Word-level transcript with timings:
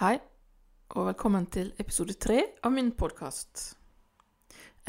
Hei, 0.00 0.14
og 0.96 1.10
velkommen 1.10 1.44
til 1.52 1.74
episode 1.76 2.14
tre 2.16 2.38
av 2.64 2.72
min 2.72 2.86
podkast. 2.96 3.74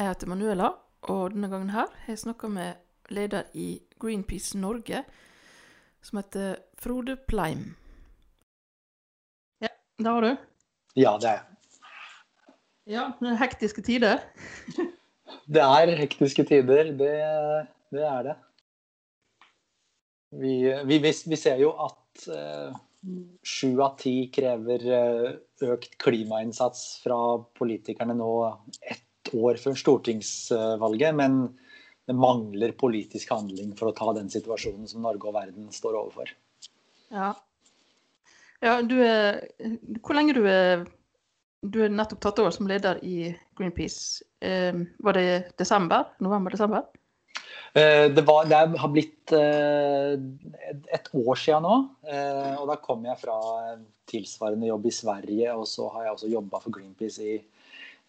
Jeg 0.00 0.06
heter 0.08 0.28
Manuela, 0.30 0.70
og 1.12 1.34
denne 1.34 1.50
gangen 1.52 1.72
her 1.74 1.90
har 1.92 2.06
jeg 2.08 2.20
snakka 2.22 2.48
med 2.48 2.78
leder 3.12 3.50
i 3.52 3.66
Greenpeace 4.00 4.56
Norge, 4.56 5.02
som 6.00 6.16
heter 6.16 6.62
Frode 6.80 7.18
Pleim. 7.28 7.74
Ja, 9.60 9.68
det 10.00 10.06
har 10.08 10.24
du? 10.24 10.30
Ja, 10.96 11.12
det 11.20 11.28
er 11.28 11.36
jeg. 11.36 12.54
Ja, 12.94 13.02
det 13.18 13.34
er 13.34 13.36
hektiske 13.42 13.84
tider. 13.84 14.24
Det 15.52 15.60
er 15.60 15.92
hektiske 15.98 16.46
tider, 16.48 16.88
det, 16.96 17.12
det 17.92 18.06
er 18.08 18.24
det. 18.30 18.38
Vi, 20.40 20.56
vi, 20.88 20.98
vi, 21.02 21.36
ser 21.36 21.60
jo 21.60 21.74
at 21.84 22.26
eh, 22.32 22.80
sju 23.42 23.80
av 23.82 23.96
ti 23.98 24.30
krever 24.34 24.84
eh, 24.86 25.30
økt 25.72 25.96
klimainnsats 26.02 27.02
fra 27.02 27.18
politikerne 27.58 28.14
nå 28.18 28.32
ett 28.80 29.32
år 29.34 29.58
før 29.62 29.78
stortingsvalget. 29.78 31.14
Men 31.18 31.42
det 32.06 32.18
mangler 32.18 32.74
politisk 32.78 33.32
handling 33.34 33.74
for 33.78 33.90
å 33.90 33.96
ta 33.96 34.12
den 34.16 34.30
situasjonen 34.32 34.88
som 34.90 35.04
Norge 35.06 35.30
og 35.30 35.36
verden 35.36 35.70
står 35.74 35.98
overfor. 35.98 36.32
Ja. 37.12 37.32
ja 38.62 38.80
du 38.86 38.96
er, 39.04 39.42
hvor 40.00 40.18
lenge 40.18 40.38
du 40.38 40.44
er 40.48 40.88
Du 41.62 41.76
er 41.84 41.92
nettopp 41.94 42.18
tatt 42.24 42.40
over 42.42 42.50
som 42.50 42.66
leder 42.66 42.98
i 43.06 43.28
Greenpeace. 43.54 44.24
Eh, 44.42 44.74
var 44.98 45.14
det 45.14 45.52
desember? 45.60 46.08
November-desember? 46.18 46.88
Eh, 47.74 48.10
det, 48.12 48.22
var, 48.22 48.44
det, 48.44 48.78
har 48.78 48.90
blitt 48.92 49.32
eh, 49.32 50.12
et 50.92 51.08
år 51.16 51.38
siden 51.40 51.64
nå. 51.64 51.76
Eh, 52.04 52.52
og 52.60 52.68
da 52.68 52.76
kom 52.84 53.06
jeg 53.08 53.16
fra 53.22 53.36
tilsvarende 54.10 54.68
jobb 54.68 54.90
i 54.90 54.92
Sverige, 54.92 55.54
og 55.56 55.64
så 55.70 55.88
har 55.94 56.06
jeg 56.06 56.18
også 56.18 56.32
jobba 56.34 56.60
for 56.60 56.74
Greenpeace 56.74 57.24
i, 57.24 57.38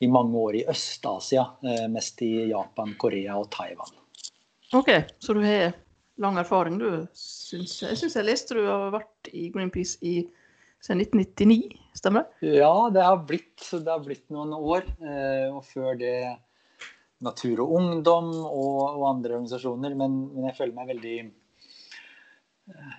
i, 0.03 0.09
mange 0.11 0.35
år 0.35 0.59
i 0.59 0.65
Øst-Asia. 0.73 1.47
Mest 1.93 2.25
i 2.27 2.49
Japan, 2.51 2.91
Korea 2.99 3.39
og 3.39 3.47
Taiwan. 3.55 3.95
OK, 4.75 4.91
så 5.21 5.37
du 5.37 5.43
har 5.45 5.77
lang 6.19 6.41
erfaring, 6.41 6.81
du. 6.81 7.05
Syns, 7.15 7.79
jeg 7.85 8.01
syns 8.01 8.19
jeg 8.19 8.27
leste 8.27 8.57
du 8.57 8.65
har 8.67 8.91
vært 8.97 9.31
i 9.31 9.47
Greenpeace 9.53 9.95
i, 10.03 10.25
siden 10.83 11.05
1999, 11.05 11.77
stemmer 11.95 12.25
det? 12.25 12.57
Ja, 12.57 12.73
det 12.91 13.05
har 13.05 13.21
blitt, 13.29 13.61
det 13.71 13.87
har 13.87 14.03
blitt 14.03 14.25
noen 14.33 14.51
år. 14.57 14.89
Og 15.53 15.61
før 15.69 15.95
det 16.01 16.17
Natur 17.23 17.63
og 17.63 17.77
Ungdom 17.79 18.33
og, 18.43 18.81
og 18.97 19.07
andre 19.09 19.37
organisasjoner. 19.37 19.95
Men, 19.99 20.19
men, 20.33 20.49
jeg 20.49 20.57
føler 20.59 20.75
meg 20.77 20.91
veldig 20.95 21.15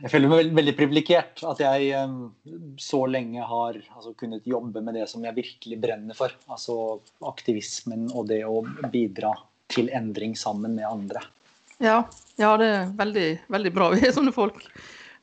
jeg 0.05 0.11
føler 0.13 0.29
meg 0.29 0.51
veldig, 0.59 0.75
privilegert 0.77 1.41
at 1.49 1.61
jeg 1.63 2.03
um, 2.05 2.19
så 2.77 2.99
lenge 3.09 3.47
har 3.49 3.79
altså, 3.79 4.13
kunnet 4.21 4.45
jobbe 4.45 4.83
med 4.85 4.99
det 4.99 5.07
som 5.09 5.25
jeg 5.25 5.39
virkelig 5.39 5.79
brenner 5.81 6.19
for. 6.19 6.35
Altså 6.53 6.99
aktivismen 7.25 8.11
og 8.13 8.29
det 8.29 8.43
å 8.45 8.61
bidra 8.93 9.33
til 9.73 9.89
endring 9.97 10.37
sammen 10.37 10.77
med 10.77 10.85
andre. 10.89 11.25
Ja, 11.81 12.03
ja 12.37 12.53
det 12.61 12.69
er 12.71 12.93
veldig, 12.99 13.29
veldig 13.57 13.73
bra 13.75 13.89
vi 13.95 14.05
er 14.05 14.13
sånne 14.15 14.35
folk 14.37 14.61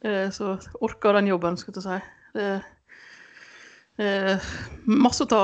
eh, 0.02 0.30
så 0.34 0.56
orker 0.82 1.14
den 1.18 1.30
jobben, 1.32 1.58
skal 1.60 1.78
jeg 1.78 1.86
si. 1.86 2.00
Det 2.36 2.48
er 2.50 4.36
eh, 4.36 4.54
masse 4.90 5.26
å 5.26 5.32
ta 5.32 5.44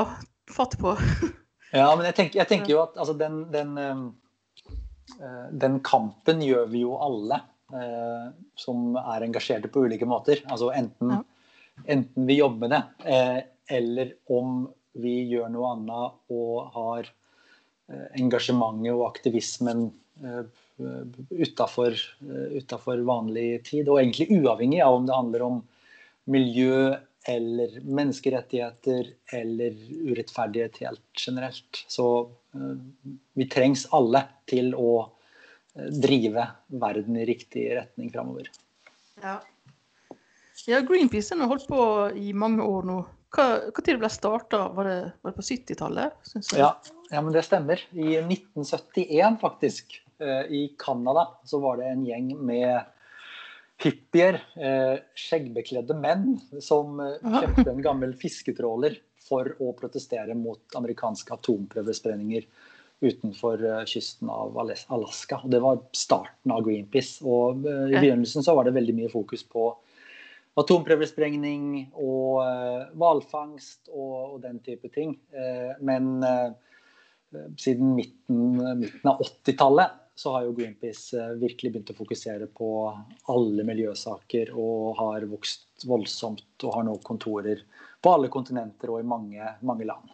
fatt 0.51 0.77
på. 0.81 0.95
Ja, 1.77 1.91
men 1.95 2.07
jeg 2.09 2.15
tenker, 2.17 2.39
jeg 2.41 2.49
tenker 2.49 2.73
jo 2.73 2.81
at 2.85 2.97
altså, 2.97 3.13
den, 3.17 3.43
den, 3.53 3.75
uh, 3.77 5.47
den, 5.51 5.79
kampen 5.85 6.41
gjør 6.45 6.65
vi 6.71 6.83
jo 6.83 6.97
alle 7.03 7.41
uh, 7.73 8.27
som 8.57 8.97
er 9.01 9.25
engasjerte 9.27 9.69
på 9.71 9.85
ulike 9.85 10.07
måter. 10.09 10.41
Altså 10.49 10.71
enten, 10.75 11.19
enten 11.85 12.29
vi 12.29 12.39
jobber 12.39 12.65
med 12.65 12.75
det, 12.75 12.83
uh, 13.05 13.39
eller 13.77 14.15
om 14.33 14.63
vi 14.97 15.19
gjør 15.29 15.51
noe 15.53 15.73
annet 15.75 16.33
og 16.33 16.53
har 16.73 17.09
engasjementet 18.17 18.89
og 18.95 19.03
aktivismen 19.05 19.83
utafor 21.37 23.03
vanlig 23.05 23.49
tid. 23.67 23.91
Og 23.91 23.99
egentlig 24.01 24.39
uavhengig 24.39 24.81
av 24.81 24.97
om 24.97 25.05
det 25.05 25.15
handler 25.19 25.45
om 25.45 25.59
miljø 26.33 26.95
eller 27.27 27.81
menneskerettigheter 27.83 29.09
eller 29.33 29.75
urettferdighet 29.91 30.77
helt 30.77 31.01
generelt. 31.27 31.83
Så 31.87 32.07
uh, 32.55 32.77
vi 33.33 33.47
trengs 33.51 33.87
alle 33.91 34.23
til 34.47 34.71
å 34.75 34.93
uh, 35.03 35.89
drive 35.91 36.45
verden 36.67 37.19
i 37.19 37.27
riktig 37.27 37.67
retning 37.75 38.13
framover. 38.13 38.47
Ja. 39.21 39.37
ja. 40.69 40.81
Greenpeace 40.87 41.35
har 41.35 41.51
holdt 41.51 41.67
på 41.67 41.83
i 42.15 42.31
mange 42.33 42.63
år 42.63 42.87
nå. 42.87 43.01
Hva, 43.35 43.47
hva 43.75 43.83
tid 43.83 43.99
ble 43.99 44.09
starta? 44.11 44.69
Var, 44.71 44.91
var, 45.19 45.33
det 45.33 45.35
på 45.35 45.47
70-tallet? 45.49 46.35
Ja, 46.55 46.71
ja, 47.11 47.19
men 47.19 47.33
det 47.35 47.43
stemmer. 47.43 47.83
I 47.91 48.21
1971, 48.23 49.41
faktisk, 49.43 49.99
uh, 50.23 50.45
i 50.47 50.69
Canada, 50.79 51.27
så 51.43 51.59
var 51.59 51.83
det 51.83 51.91
en 51.91 52.07
gjeng 52.07 52.31
med 52.39 52.87
hippier, 53.81 54.39
eh, 54.57 54.99
skjeggbekledde 55.17 55.97
menn, 56.01 56.37
som 56.63 56.99
eh, 57.03 57.19
kjøpte 57.21 57.69
en 57.71 57.83
gammel 57.85 58.15
fisketråler 58.17 58.97
for 59.27 59.51
å 59.61 59.73
protestere 59.77 60.33
mot 60.37 60.77
amerikanske 60.79 61.35
atomprøvesprenninger 61.35 62.47
utenfor 63.05 63.61
eh, 63.61 63.83
kysten 63.89 64.31
av 64.33 64.57
Alaska. 64.57 65.43
Og 65.43 65.53
det 65.53 65.61
var 65.61 65.83
starten 65.97 66.55
av 66.55 66.63
Greenpeace. 66.65 67.21
Og 67.21 67.67
I 67.67 67.99
begynnelsen 67.99 68.45
så 68.45 68.57
var 68.57 68.65
det 68.65 68.77
veldig 68.79 68.97
mye 68.97 69.13
fokus 69.13 69.45
på 69.45 69.69
atomprøvesprengning 70.57 71.91
og 72.01 72.41
hvalfangst 72.97 73.91
og, 73.91 74.15
og, 74.15 74.37
den 74.41 74.57
type 74.65 74.89
ting. 74.89 75.11
Men 75.85 76.23
siden 77.61 77.91
midten, 77.93 78.55
midten 78.81 79.11
av 79.11 79.21
80-tallet 79.21 80.06
så 80.17 80.31
har 80.33 80.47
jo 80.47 80.53
Greenpeace 80.57 81.17
eh, 81.17 81.33
virkelig 81.37 81.71
begynt 81.71 81.91
å 81.93 81.97
fokusere 81.97 82.47
på 82.57 82.69
alle 83.33 83.65
miljøsaker 83.67 84.49
og 84.57 84.97
har 84.97 85.27
vokst 85.29 85.85
voldsomt 85.85 86.65
og 86.65 86.73
har 86.73 86.87
nå 86.87 86.95
kontorer 87.05 87.61
på 88.01 88.13
alle 88.13 88.31
kontinenter 88.33 88.93
og 88.93 89.03
i 89.03 89.07
mange, 89.07 89.51
mange 89.61 89.85
land. 89.85 90.09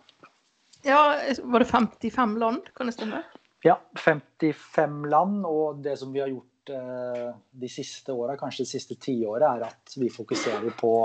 Ja, 0.83 1.15
Var 1.39 1.63
det 1.63 1.69
55 1.69 2.37
land, 2.37 2.67
kan 2.75 2.91
det 2.91 2.97
stemme? 2.97 3.23
Ja, 3.63 3.77
55 3.95 5.05
land. 5.05 5.45
Og 5.47 5.79
det 5.83 5.95
som 6.01 6.11
vi 6.11 6.19
har 6.19 6.27
gjort 6.27 6.73
eh, 6.75 7.29
de 7.63 7.69
siste 7.71 8.11
åra, 8.11 8.35
kanskje 8.39 8.65
det 8.65 8.73
siste 8.73 8.99
tiåret, 8.99 9.47
er 9.47 9.69
at 9.69 9.95
vi 9.95 10.11
fokuserer 10.11 10.75
på 10.79 10.97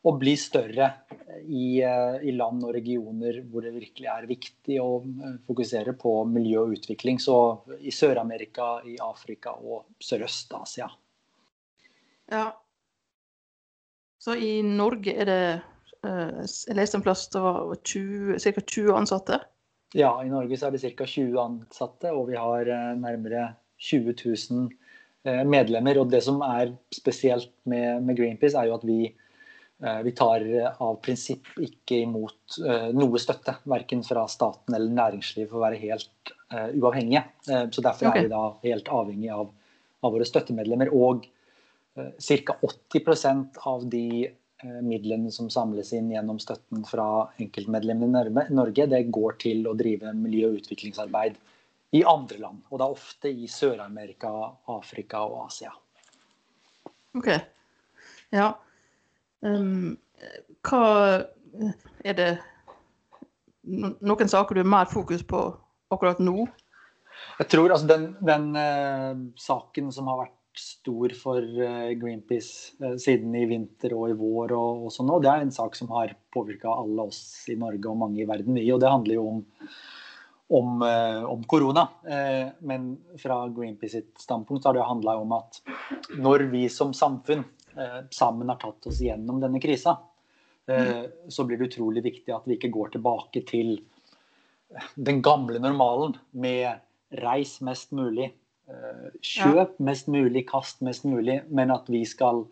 å 0.00 0.12
bli 0.16 0.32
større 0.40 0.88
i, 1.44 1.80
eh, 1.84 2.16
i, 2.24 2.32
land 2.32 2.64
og 2.64 2.72
regioner 2.72 3.42
hvor 3.50 3.64
det 3.64 3.74
virkelig 3.74 4.08
er 4.08 4.28
viktig 4.28 4.78
å 4.80 4.88
eh, 5.04 5.36
fokusere 5.48 5.92
på 6.00 6.14
miljø 6.28 6.64
og 6.64 6.74
utvikling. 6.78 7.20
Så 7.20 7.36
i 7.84 7.92
Sør-Amerika, 7.92 8.78
i 8.88 8.96
Afrika 9.04 9.54
og 9.60 9.90
Sørøst-Asia. 10.00 10.88
Ja. 12.32 12.48
Så 14.20 14.36
i 14.36 14.60
Norge 14.64 15.14
er 15.16 15.28
det 15.28 15.44
eh, 16.06 16.42
Jeg 16.44 16.76
leste 16.78 17.00
en 17.00 17.04
plass 17.04 17.28
det 17.32 17.44
var 17.44 17.64
ca. 17.76 18.60
20 18.64 18.92
ansatte? 18.96 19.42
Ja, 19.96 20.14
i 20.22 20.30
Norge 20.32 20.56
så 20.56 20.68
er 20.68 20.76
det 20.76 20.94
ca. 20.96 21.04
20 21.04 21.40
ansatte, 21.44 22.12
og 22.14 22.30
vi 22.30 22.40
har 22.40 22.68
nærmere 22.96 23.50
20 23.76 24.14
000 24.16 25.48
medlemmer. 25.50 25.98
Og 26.00 26.12
det 26.12 26.22
som 26.24 26.38
er 26.46 26.70
spesielt 26.94 27.50
med, 27.68 28.06
med 28.06 28.16
Greenpeace, 28.16 28.56
er 28.56 28.70
jo 28.70 28.78
at 28.78 28.86
vi 28.86 29.02
Eh, 29.10 29.28
vi 30.04 30.12
tar 30.12 30.44
eh, 30.44 30.82
av 30.82 30.98
prinsipp 31.04 31.48
ikke 31.60 32.02
imot 32.04 32.58
eh, 32.66 32.88
noe 32.96 33.20
støtte, 33.22 33.56
verken 33.70 34.02
fra 34.04 34.26
staten 34.28 34.76
eller 34.76 34.92
næringsliv, 34.92 35.48
for 35.48 35.60
å 35.60 35.64
være 35.68 35.80
helt 35.80 36.34
uavhengige. 36.50 37.20
Så 37.46 37.78
Derfor 37.78 38.08
okay. 38.10 38.24
er 38.24 38.26
vi 38.26 38.32
da 38.32 38.42
helt 38.64 38.88
avhengig 38.90 39.28
av, 39.30 39.52
av 40.02 40.14
våre 40.16 40.24
støttemedlemmer. 40.26 40.88
Og 40.90 41.28
ca. 41.94 42.56
80% 42.66 43.60
av 43.70 43.84
de 43.92 44.26
midlene 44.82 45.30
som 45.30 45.46
samles 45.46 45.92
inn 45.94 46.08
gjennom 46.10 46.40
støtten 46.42 46.82
fra 46.88 47.06
enkeltmedlemmene 47.38 48.24
i 48.26 48.56
Norge, 48.58 48.88
det 48.90 49.04
går 49.14 49.38
til 49.46 49.62
å 49.70 49.76
drive 49.78 50.10
miljø- 50.18 50.50
og 50.50 50.58
utviklingsarbeid 50.58 51.38
i 51.94 52.02
andre 52.02 52.42
land. 52.42 52.64
Og 52.74 52.82
da 52.82 52.90
ofte 52.90 53.30
i 53.30 53.46
Sør-Amerika, 53.50 54.32
Afrika 54.74 55.22
og 55.30 55.44
Asia. 55.46 55.70
Ok. 57.14 57.30
Ja. 58.34 58.50
Um, 59.40 59.96
hva 60.68 60.84
er 62.04 62.16
det 62.16 62.30
noen 63.64 64.28
saker 64.28 64.56
du 64.56 64.62
har 64.62 64.68
mer 64.68 64.90
fokus 64.90 65.22
på 65.26 65.40
akkurat 65.92 66.20
nå? 66.22 66.44
Jeg 67.40 67.50
tror 67.52 67.72
altså 67.72 67.88
den, 67.88 68.10
den 68.24 68.50
uh, 68.56 69.16
saken 69.40 69.90
som 69.92 70.08
har 70.10 70.22
vært 70.22 70.36
stor 70.60 71.12
for 71.16 71.44
uh, 71.44 71.92
Greenpeace 72.00 72.76
uh, 72.82 72.96
siden 73.00 73.36
i 73.36 73.46
vinter 73.48 73.94
og 73.96 74.10
i 74.12 74.16
vår, 74.18 74.54
og, 74.56 74.86
og 74.86 74.94
sånn 74.94 75.08
nå, 75.10 75.20
det 75.24 75.30
er 75.32 75.44
en 75.44 75.54
sak 75.54 75.76
som 75.78 75.92
har 75.96 76.14
påvirka 76.34 76.72
alle 76.72 77.08
oss 77.08 77.22
i 77.52 77.56
Norge 77.60 77.92
og 77.92 78.00
mange 78.00 78.22
i 78.24 78.28
verden. 78.28 78.60
Og 78.60 78.82
det 78.82 78.92
handler 78.92 79.18
jo 79.18 79.26
om, 79.34 79.40
om, 80.60 80.84
om 81.30 81.44
korona. 81.48 81.86
men 82.66 82.90
fra 83.22 83.42
Greenpeace 83.54 84.00
sitt 84.00 84.12
standpunkt 84.20 84.66
har 84.66 84.76
det 84.76 84.88
handla 84.88 85.16
om 85.22 85.36
at 85.36 85.60
når 86.18 86.48
vi 86.52 86.66
som 86.72 86.94
samfunn 86.96 87.44
Eh, 87.44 87.59
sammen 88.14 88.50
har 88.52 88.58
tatt 88.60 88.86
oss 88.90 89.00
gjennom 89.04 89.40
denne 89.42 89.60
krisa, 89.62 89.96
eh, 90.68 91.04
så 91.28 91.46
blir 91.46 91.60
det 91.60 91.70
utrolig 91.70 92.04
viktig 92.04 92.34
at 92.34 92.48
vi 92.48 92.58
ikke 92.58 92.72
går 92.74 92.94
tilbake 92.96 93.44
til 93.48 93.78
den 94.94 95.22
gamle 95.22 95.58
normalen 95.62 96.16
med 96.30 96.78
reis 97.22 97.58
mest 97.66 97.90
mulig, 97.96 98.30
eh, 98.70 99.10
kjøp 99.22 99.78
mest 99.82 100.08
mulig, 100.08 100.46
kast 100.48 100.82
mest 100.86 101.04
mulig, 101.04 101.40
men 101.50 101.72
at 101.74 101.90
vi 101.90 102.04
skal 102.06 102.44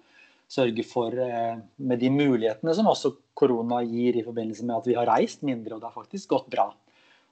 sørge 0.48 0.84
for, 0.84 1.12
eh, 1.12 1.60
med 1.76 2.00
de 2.00 2.10
mulighetene 2.10 2.74
som 2.74 2.86
også 2.86 3.16
korona 3.34 3.82
gir 3.84 4.16
i 4.16 4.24
forbindelse 4.24 4.64
med 4.64 4.76
at 4.76 4.86
vi 4.86 4.94
har 4.94 5.06
reist 5.06 5.42
mindre, 5.42 5.74
og 5.74 5.80
det 5.80 5.90
har 5.90 6.02
faktisk 6.02 6.28
gått 6.28 6.50
bra, 6.50 6.72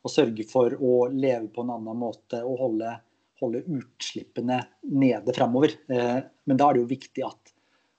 å 0.04 0.08
sørge 0.08 0.46
for 0.48 0.70
å 0.70 1.08
leve 1.10 1.48
på 1.48 1.64
en 1.64 1.70
annen 1.70 1.98
måte 1.98 2.44
og 2.44 2.58
holde, 2.60 3.00
holde 3.40 3.64
utslippene 3.64 4.60
nede 4.82 5.34
framover. 5.34 5.72
Eh, 5.88 6.20
men 6.46 6.56
da 6.56 6.68
er 6.68 6.74
det 6.74 6.84
jo 6.84 6.94
viktig 6.94 7.26
at, 7.26 7.52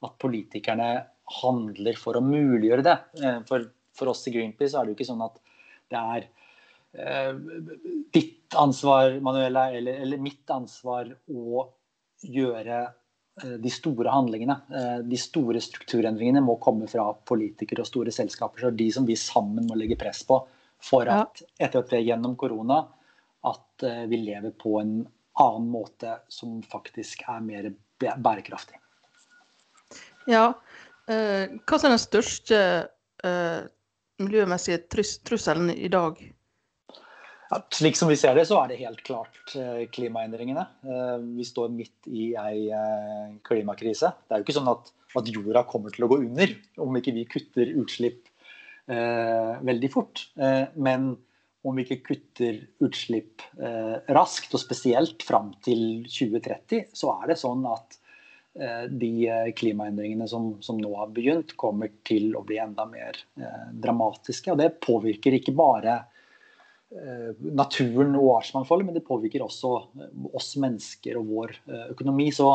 at 0.06 0.18
politikerne 0.22 0.92
handler 1.42 1.98
for 2.00 2.20
å 2.20 2.24
muliggjøre 2.24 2.86
det. 2.86 2.98
For, 3.50 3.66
for 3.98 4.14
oss 4.14 4.28
i 4.30 4.34
Greenpeace 4.36 4.78
er 4.78 4.86
det 4.86 4.94
jo 4.94 4.98
ikke 5.00 5.10
sånn 5.10 5.26
at 5.26 5.40
det 5.92 6.00
er 6.00 6.28
Eh, 6.98 7.36
ditt 8.14 8.56
ansvar, 8.56 9.20
Manuela, 9.20 9.72
eller, 9.72 9.94
eller, 9.94 10.18
mitt 10.18 10.50
ansvar 10.50 11.10
å 11.30 11.66
gjøre 12.24 12.80
eh, 13.44 13.58
de 13.62 13.72
store 13.72 14.14
handlingene. 14.14 14.56
Eh, 14.74 15.00
de 15.06 15.20
store 15.22 15.62
strukturendringene 15.62 16.42
må 16.42 16.58
komme 16.64 16.90
fra 16.90 17.10
politikere 17.14 17.84
og 17.84 17.90
store 17.90 18.14
selskaper. 18.16 18.66
Så 18.66 18.74
de 18.80 18.90
som 18.96 19.06
vi 19.06 19.18
sammen 19.20 19.68
må 19.70 19.78
legge 19.78 20.00
press 20.00 20.24
på 20.28 20.40
for 20.88 21.10
at 21.10 21.42
etter 21.58 21.82
at 21.82 21.94
vi 21.94 22.00
er 22.00 22.08
gjennom 22.12 22.36
korona, 22.38 22.84
at 23.48 23.82
vi 24.10 24.18
lever 24.22 24.52
på 24.60 24.76
en 24.78 25.00
annen 25.42 25.70
måte 25.74 26.20
som 26.30 26.60
faktisk 26.66 27.24
er 27.30 27.42
mer 27.42 27.70
bærekraftig. 27.98 28.78
Ja. 30.28 30.52
Hva 31.08 31.78
er 31.78 31.88
den 31.88 32.02
største 32.02 32.58
miljømessige 34.20 34.82
trusselen 34.92 35.72
i 35.72 35.88
dag? 35.92 36.20
Ja, 37.48 37.62
slik 37.72 37.96
som 37.96 38.10
vi 38.12 38.18
ser 38.20 38.36
det, 38.36 38.44
så 38.50 38.58
er 38.60 38.72
det 38.72 38.80
helt 38.82 39.00
klart 39.08 39.54
eh, 39.56 39.86
klimaendringene. 39.94 40.66
Eh, 40.84 41.14
vi 41.38 41.46
står 41.48 41.70
midt 41.72 42.10
i 42.12 42.34
ei 42.36 42.66
eh, 42.76 43.38
klimakrise. 43.48 44.12
Det 44.28 44.36
er 44.36 44.42
jo 44.42 44.48
ikke 44.48 44.56
sånn 44.58 44.72
at, 44.74 44.92
at 45.16 45.30
jorda 45.32 45.64
kommer 45.70 45.94
til 45.96 46.04
å 46.04 46.10
gå 46.12 46.18
under 46.26 46.52
om 46.84 47.00
ikke 47.00 47.14
vi 47.16 47.24
kutter 47.32 47.72
utslipp 47.80 48.28
eh, 48.92 49.54
veldig 49.64 49.92
fort. 49.94 50.26
Eh, 50.36 50.66
men 50.76 51.14
om 51.68 51.80
vi 51.80 51.88
ikke 51.88 52.02
kutter 52.10 52.60
utslipp 52.84 53.46
eh, 53.64 53.96
raskt, 54.18 54.52
og 54.52 54.64
spesielt 54.64 55.24
fram 55.24 55.54
til 55.64 56.04
2030, 56.04 56.92
så 56.96 57.16
er 57.22 57.32
det 57.32 57.40
sånn 57.40 57.64
at 57.72 57.96
de 58.58 59.12
klimaendringene 59.54 60.26
som, 60.28 60.48
som, 60.66 60.80
nå 60.82 60.90
har 60.98 61.12
begynt, 61.14 61.52
kommer 61.62 61.92
til 62.08 62.32
å 62.34 62.42
bli 62.48 62.58
enda 62.58 62.88
mer 62.90 63.20
dramatiske. 63.72 64.50
Og 64.54 64.58
det 64.58 64.72
påvirker 64.82 65.36
ikke 65.38 65.54
bare 65.54 66.00
Eh, 66.88 67.32
naturen 67.52 68.14
og 68.16 68.38
artsmangfoldet, 68.38 68.88
men 68.88 68.96
det 68.96 69.04
påvirker 69.04 69.44
også 69.44 69.72
eh, 70.00 70.12
oss 70.38 70.54
mennesker 70.62 71.18
og 71.20 71.34
vår 71.34 71.56
eh, 71.68 71.90
økonomi. 71.92 72.30
Så 72.32 72.48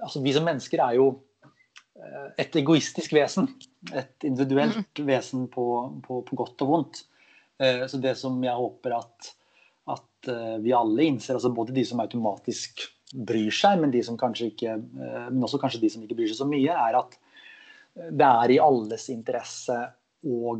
altså, 0.00 0.22
vi 0.24 0.32
som 0.32 0.46
mennesker 0.48 0.80
er 0.86 1.00
jo 1.00 1.10
et 2.40 2.54
egoistisk 2.56 3.12
vesen. 3.12 3.50
Et 3.92 4.24
individuelt 4.24 5.02
mm. 5.02 5.04
vesen 5.04 5.42
på, 5.52 5.64
på, 6.06 6.22
på, 6.24 6.36
godt 6.38 6.62
og 6.64 6.70
vondt. 6.70 7.00
Så 7.60 7.98
det 8.00 8.14
som 8.16 8.38
jeg 8.40 8.56
håper 8.56 8.94
at, 8.96 9.26
at 9.92 10.30
vi 10.64 10.72
alle 10.72 11.04
innser, 11.04 11.36
altså 11.36 11.50
både 11.52 11.74
de 11.76 11.82
som 11.84 12.00
automatisk 12.00 12.86
bryr 13.12 13.54
seg, 13.54 13.80
men, 13.80 13.90
de 13.94 14.02
som 14.06 14.18
kanskje 14.18 14.52
ikke, 14.52 14.76
men 14.94 15.42
også 15.42 15.58
kanskje 15.62 15.80
de 15.82 15.90
som 15.92 16.04
ikke 16.04 16.18
bryr 16.18 16.30
seg 16.30 16.38
så 16.38 16.46
mye, 16.48 16.74
er 16.74 16.98
at 16.98 17.16
det 17.94 18.26
er 18.26 18.54
i 18.54 18.60
alles 18.62 19.08
interesse 19.10 19.76
å 20.22 20.54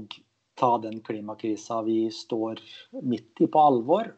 ta 0.58 0.70
den 0.82 0.98
klimakrisa 1.04 1.80
vi 1.86 2.02
står 2.12 2.60
midt 3.06 3.40
i, 3.40 3.46
på 3.46 3.62
alvor, 3.62 4.10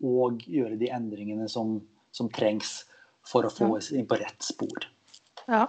og 0.00 0.46
gjøre 0.48 0.78
de 0.80 0.88
endringene 0.94 1.48
som, 1.50 1.76
som 2.14 2.30
trengs 2.32 2.80
for 3.26 3.44
å 3.44 3.52
få 3.52 3.74
oss 3.76 3.90
inn 3.92 4.06
på 4.08 4.16
rett 4.20 4.40
spor. 4.44 4.86
Ja. 5.50 5.66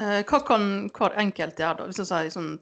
Eh, 0.00 0.22
hva 0.26 0.40
kan 0.46 0.88
hver 0.90 1.14
enkelt 1.22 1.60
gjøre, 1.60 1.82
da? 1.82 1.88
Hvis 1.90 2.00
jeg 2.02 2.10
sier 2.10 2.32
sånn, 2.34 2.52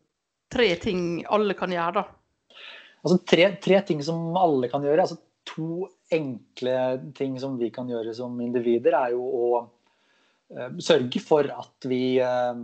tre 0.52 0.68
ting 0.82 1.22
alle 1.30 1.56
kan 1.56 1.72
gjøre, 1.72 2.02
da? 2.02 2.58
Altså, 3.00 3.16
tre, 3.32 3.46
tre, 3.64 3.80
ting 3.88 4.02
som 4.04 4.36
alle 4.36 4.68
kan 4.72 4.84
gjøre. 4.84 5.06
altså 5.06 5.16
To 5.48 5.88
enkle 6.12 6.76
ting 7.16 7.36
som 7.40 7.58
vi 7.60 7.70
kan 7.74 7.88
gjøre 7.90 8.14
som 8.16 8.38
individer, 8.42 8.96
er 8.98 9.16
jo 9.16 9.24
å 9.24 9.48
uh, 9.62 10.70
sørge 10.82 11.22
for 11.22 11.46
at 11.54 11.88
vi 11.90 12.18
uh, 12.22 12.62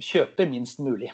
kjøper 0.00 0.48
minst 0.50 0.80
mulig. 0.82 1.12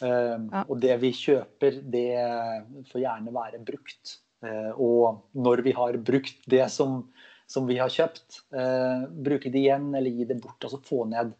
Ja. 0.00 0.62
Og 0.62 0.78
det 0.80 0.94
vi 1.02 1.10
kjøper, 1.12 1.74
det 1.92 2.84
får 2.88 3.02
gjerne 3.02 3.32
være 3.34 3.58
brukt. 3.66 4.14
Eh, 4.40 4.72
og 4.80 5.26
når 5.36 5.62
vi 5.66 5.72
har 5.76 5.98
brukt 6.00 6.46
det 6.48 6.64
som, 6.72 7.02
som 7.50 7.66
vi 7.68 7.76
har 7.80 7.92
kjøpt, 7.92 8.42
eh, 8.56 9.04
bruke 9.10 9.52
det 9.52 9.64
igjen 9.66 9.90
eller 9.94 10.14
gi 10.14 10.28
det 10.30 10.38
bort. 10.40 10.60
Altså 10.64 10.80
få 10.84 11.04
ned, 11.10 11.34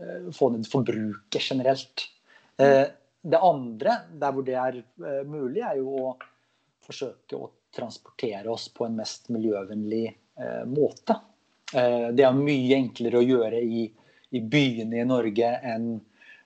eh, 0.00 0.28
få 0.36 0.52
ned 0.52 0.68
forbruket 0.68 1.40
generelt. 1.40 2.08
Det 3.22 3.38
andre, 3.38 3.94
der 4.18 4.32
hvor 4.34 4.44
det 4.46 4.54
er 4.58 4.76
mulig, 5.26 5.62
er 5.62 5.78
jo 5.78 5.94
å 5.94 6.08
forsøke 6.82 7.38
å 7.38 7.48
transportere 7.74 8.50
oss 8.52 8.68
på 8.74 8.86
en 8.86 8.96
mest 8.98 9.30
miljøvennlig 9.32 10.06
måte. 10.68 11.16
Det 11.72 12.24
er 12.24 12.36
mye 12.36 12.76
enklere 12.76 13.20
å 13.20 13.24
gjøre 13.24 13.60
i, 13.64 13.84
i 14.36 14.40
byene 14.40 15.00
i 15.00 15.06
Norge 15.08 15.50
enn 15.72 15.88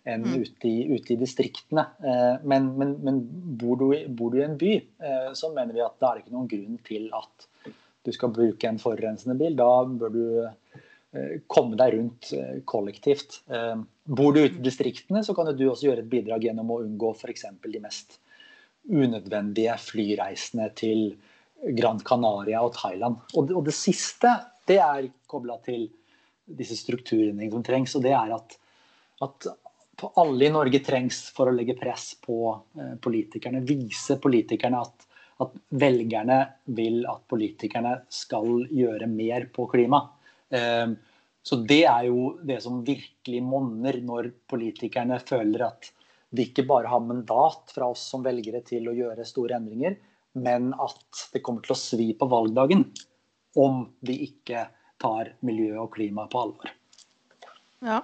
enn 0.06 0.23
mm. 0.23 0.43
ute, 0.43 0.69
i, 0.69 0.84
ute, 0.94 1.14
i, 1.14 1.19
distriktene. 1.20 1.87
Eh, 1.99 2.44
men, 2.46 2.70
men, 2.78 2.94
men 3.02 3.20
bor, 3.58 3.78
du, 3.81 3.90
bor, 4.08 4.32
du, 4.32 4.40
i 4.40 4.46
en 4.46 4.58
by, 4.58 4.76
eh, 4.78 5.32
så 5.34 5.50
mener 5.55 5.75
vi 5.75 5.82
at 5.84 5.96
da 6.02 6.11
er 6.11 6.19
det 6.19 6.25
ikke 6.25 6.37
noen 6.37 6.50
grunn 6.52 6.78
til 6.87 7.08
at 7.17 7.49
du 8.06 8.12
skal 8.14 8.31
bruke 8.34 8.70
en 8.70 8.79
forurensende 8.79 9.34
bil. 9.38 9.56
Da 9.58 9.70
bør 9.90 10.14
du 10.14 10.22
eh, 10.46 11.40
komme 11.50 11.79
deg 11.81 11.96
rundt 11.96 12.31
kollektivt. 12.70 13.40
Bor 14.06 14.37
du 14.37 14.44
ute 14.44 14.61
i 14.61 14.67
distriktene, 14.69 15.25
så 15.26 15.34
kan 15.34 15.50
du 15.50 15.67
også 15.67 15.88
gjøre 15.88 16.05
et 16.05 16.12
bidrag 16.12 16.46
gjennom 16.46 16.70
å 16.70 16.81
unngå 16.84 17.11
f.eks. 17.17 17.49
de 17.67 17.82
mest 17.82 18.20
unødvendige 18.86 19.74
flyreisene 19.82 20.70
til 20.78 21.08
Gran 21.76 22.00
Canaria 22.00 22.62
og 22.62 22.74
Thailand. 22.76 23.18
Og 23.34 23.48
det, 23.48 23.56
og 23.56 23.64
det 23.66 23.74
siste 23.76 24.32
det 24.66 24.78
er 24.82 25.08
kobla 25.30 25.58
til 25.64 25.88
disse 26.46 26.76
strukturene 26.78 27.48
som 27.50 27.62
trengs. 27.66 27.96
og 27.98 28.04
det 28.04 28.12
er 28.14 28.34
at, 28.36 28.56
at 29.22 29.48
alle 30.20 30.46
i 30.46 30.52
Norge 30.52 30.82
trengs 30.84 31.26
for 31.34 31.48
å 31.48 31.56
legge 31.56 31.76
press 31.78 32.14
på 32.22 32.38
eh, 32.76 32.94
politikerne. 33.02 33.64
Vise 33.66 34.19
politikerne 34.22 34.82
at, 34.84 35.06
at, 35.43 35.56
velgerne 35.70 36.40
vil 36.76 37.02
at 37.08 37.24
politikerne 37.31 37.96
skal 38.12 38.66
gjøre 38.70 39.08
mer 39.10 39.48
på 39.55 39.66
klima. 39.72 40.02
Eh, 40.50 40.93
så 41.46 41.60
det 41.62 41.82
er 41.86 42.08
jo 42.08 42.36
det 42.43 42.58
som 42.64 42.82
virkelig 42.86 43.43
monner 43.46 44.00
når 44.02 44.32
politikerne 44.50 45.20
føler 45.22 45.69
at 45.70 45.93
de 46.30 46.46
ikke 46.48 46.66
bare 46.66 46.90
har 46.90 47.02
mandat 47.04 47.72
fra 47.74 47.90
oss 47.92 48.02
som 48.10 48.24
velgere 48.26 48.62
til 48.66 48.88
å 48.90 48.94
gjøre 48.96 49.26
store 49.26 49.58
endringer, 49.60 49.98
men 50.36 50.72
at 50.82 51.28
det 51.32 51.42
kommer 51.44 51.64
til 51.64 51.76
å 51.76 51.80
svi 51.80 52.08
på 52.18 52.28
valgdagen 52.28 52.84
om 53.56 53.86
vi 54.04 54.18
ikke 54.26 54.66
tar 55.00 55.34
miljø 55.46 55.76
og 55.84 55.94
klima 55.94 56.26
på 56.32 56.42
alvor. 56.42 56.72
Ja, 57.84 58.02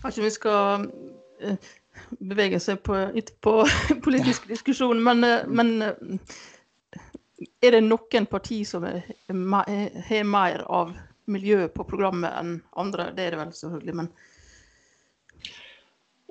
Kanskje 0.00 0.22
vi 0.22 0.30
skal 0.32 0.86
eh, 1.40 1.70
bevege 2.18 2.60
seg 2.62 2.80
på, 2.86 2.96
på 3.44 3.54
politisk 4.06 4.48
diskusjon, 4.48 5.02
men, 5.04 5.24
eh, 5.26 5.46
men, 5.48 5.72
eh, 5.82 7.48
er 7.62 7.76
det 7.76 7.82
noen 7.84 8.28
parti 8.30 8.62
som 8.66 8.86
har 8.86 10.24
mer 10.24 10.64
av 10.70 10.92
miljø 11.32 11.66
på 11.74 11.86
programmet 11.88 12.32
enn 12.38 12.56
andre? 12.78 13.10
Det 13.16 13.26
er 13.26 13.34
det 13.34 13.40
vel 13.42 13.54
selvfølgelig, 13.56 13.96
men 13.98 14.10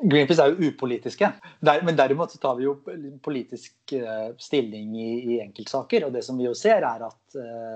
Greenpeace 0.02 0.42
er 0.42 0.54
jo 0.54 0.72
upolitiske, 0.72 1.28
Der, 1.62 1.82
men 1.86 1.98
derimot 1.98 2.32
så 2.34 2.40
tar 2.42 2.56
vi 2.58 2.66
jo 2.66 2.78
politisk 3.22 3.94
stilling 4.42 4.96
i, 4.98 5.10
i, 5.36 5.40
enkeltsaker. 5.44 6.08
og 6.08 6.16
Det 6.16 6.24
som 6.26 6.40
vi 6.40 6.48
jo 6.48 6.56
ser, 6.58 6.82
er 6.82 7.06
at 7.06 7.36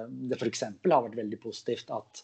det 0.09 0.39
f.eks. 0.39 0.63
har 0.65 1.05
vært 1.05 1.19
veldig 1.19 1.39
positivt 1.43 1.93
at 1.93 2.23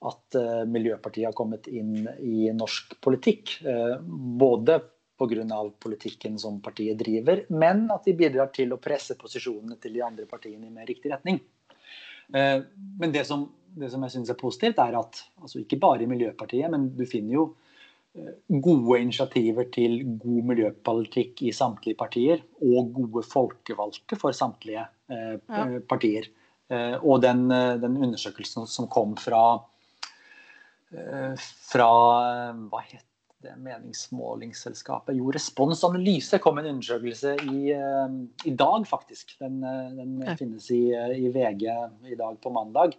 at 0.00 0.36
uh, 0.38 0.64
Miljøpartiet 0.68 1.28
har 1.28 1.36
kommet 1.36 1.68
inn 1.68 2.08
i 2.24 2.48
norsk 2.56 2.96
politikk. 3.04 3.58
Uh, 3.66 4.00
både 4.00 4.80
pga. 5.20 5.60
politikken 5.78 6.38
som 6.40 6.62
partiet 6.64 6.96
driver, 6.98 7.44
men 7.52 7.90
at 7.92 8.06
de 8.08 8.16
bidrar 8.16 8.48
til 8.56 8.72
å 8.72 8.80
presse 8.80 9.18
posisjonene 9.20 9.76
til 9.76 9.92
de 9.92 10.02
andre 10.02 10.24
partiene 10.24 10.66
i 10.66 10.72
mer 10.72 10.88
riktig 10.88 11.12
retning. 11.12 11.42
Uh, 12.32 12.64
men 13.00 13.12
det 13.12 13.26
som, 13.28 13.44
det 13.76 13.90
som 13.92 14.02
jeg 14.06 14.16
syns 14.16 14.32
er 14.32 14.40
positivt, 14.40 14.80
er 14.80 14.96
at 14.96 15.20
altså 15.42 15.60
ikke 15.60 15.80
bare 15.82 16.06
i 16.06 16.08
Miljøpartiet, 16.08 16.70
men 16.72 16.88
du 16.96 17.04
finner 17.04 17.36
jo 17.36 17.50
gode 18.50 18.98
initiativer 18.98 19.68
til 19.70 20.00
god 20.18 20.46
miljøpolitikk 20.50 21.44
i 21.46 21.52
samtlige 21.54 21.98
partier, 21.98 22.42
og 22.60 22.92
gode 22.96 23.22
folkevalgte 23.26 24.18
for 24.18 24.34
samtlige 24.34 24.82
ja. 25.10 25.66
partier. 25.88 26.26
Og 27.02 27.22
den, 27.22 27.46
den 27.50 27.96
undersøkelsen 27.98 28.66
som 28.70 28.88
kom 28.90 29.16
fra 29.18 29.44
Eh, 30.90 31.34
fra 31.70 31.90
hva 32.66 32.82
het 32.82 33.06
det 33.40 33.54
meningsmålingsselskapet 33.62 35.16
Jo, 35.16 35.30
Respons 35.32 35.80
Analyse 35.86 36.40
kom 36.44 36.58
en 36.60 36.66
undersøkelse 36.74 37.36
i, 37.48 37.70
eh, 37.72 38.16
i 38.44 38.52
dag, 38.52 38.84
faktisk. 38.88 39.32
Den, 39.40 39.62
eh, 39.64 39.94
den 39.96 40.36
finnes 40.36 40.66
i, 40.70 40.92
eh, 40.92 41.14
i 41.16 41.30
VG 41.32 41.64
i 42.10 42.18
dag 42.18 42.36
på 42.42 42.52
mandag. 42.52 42.98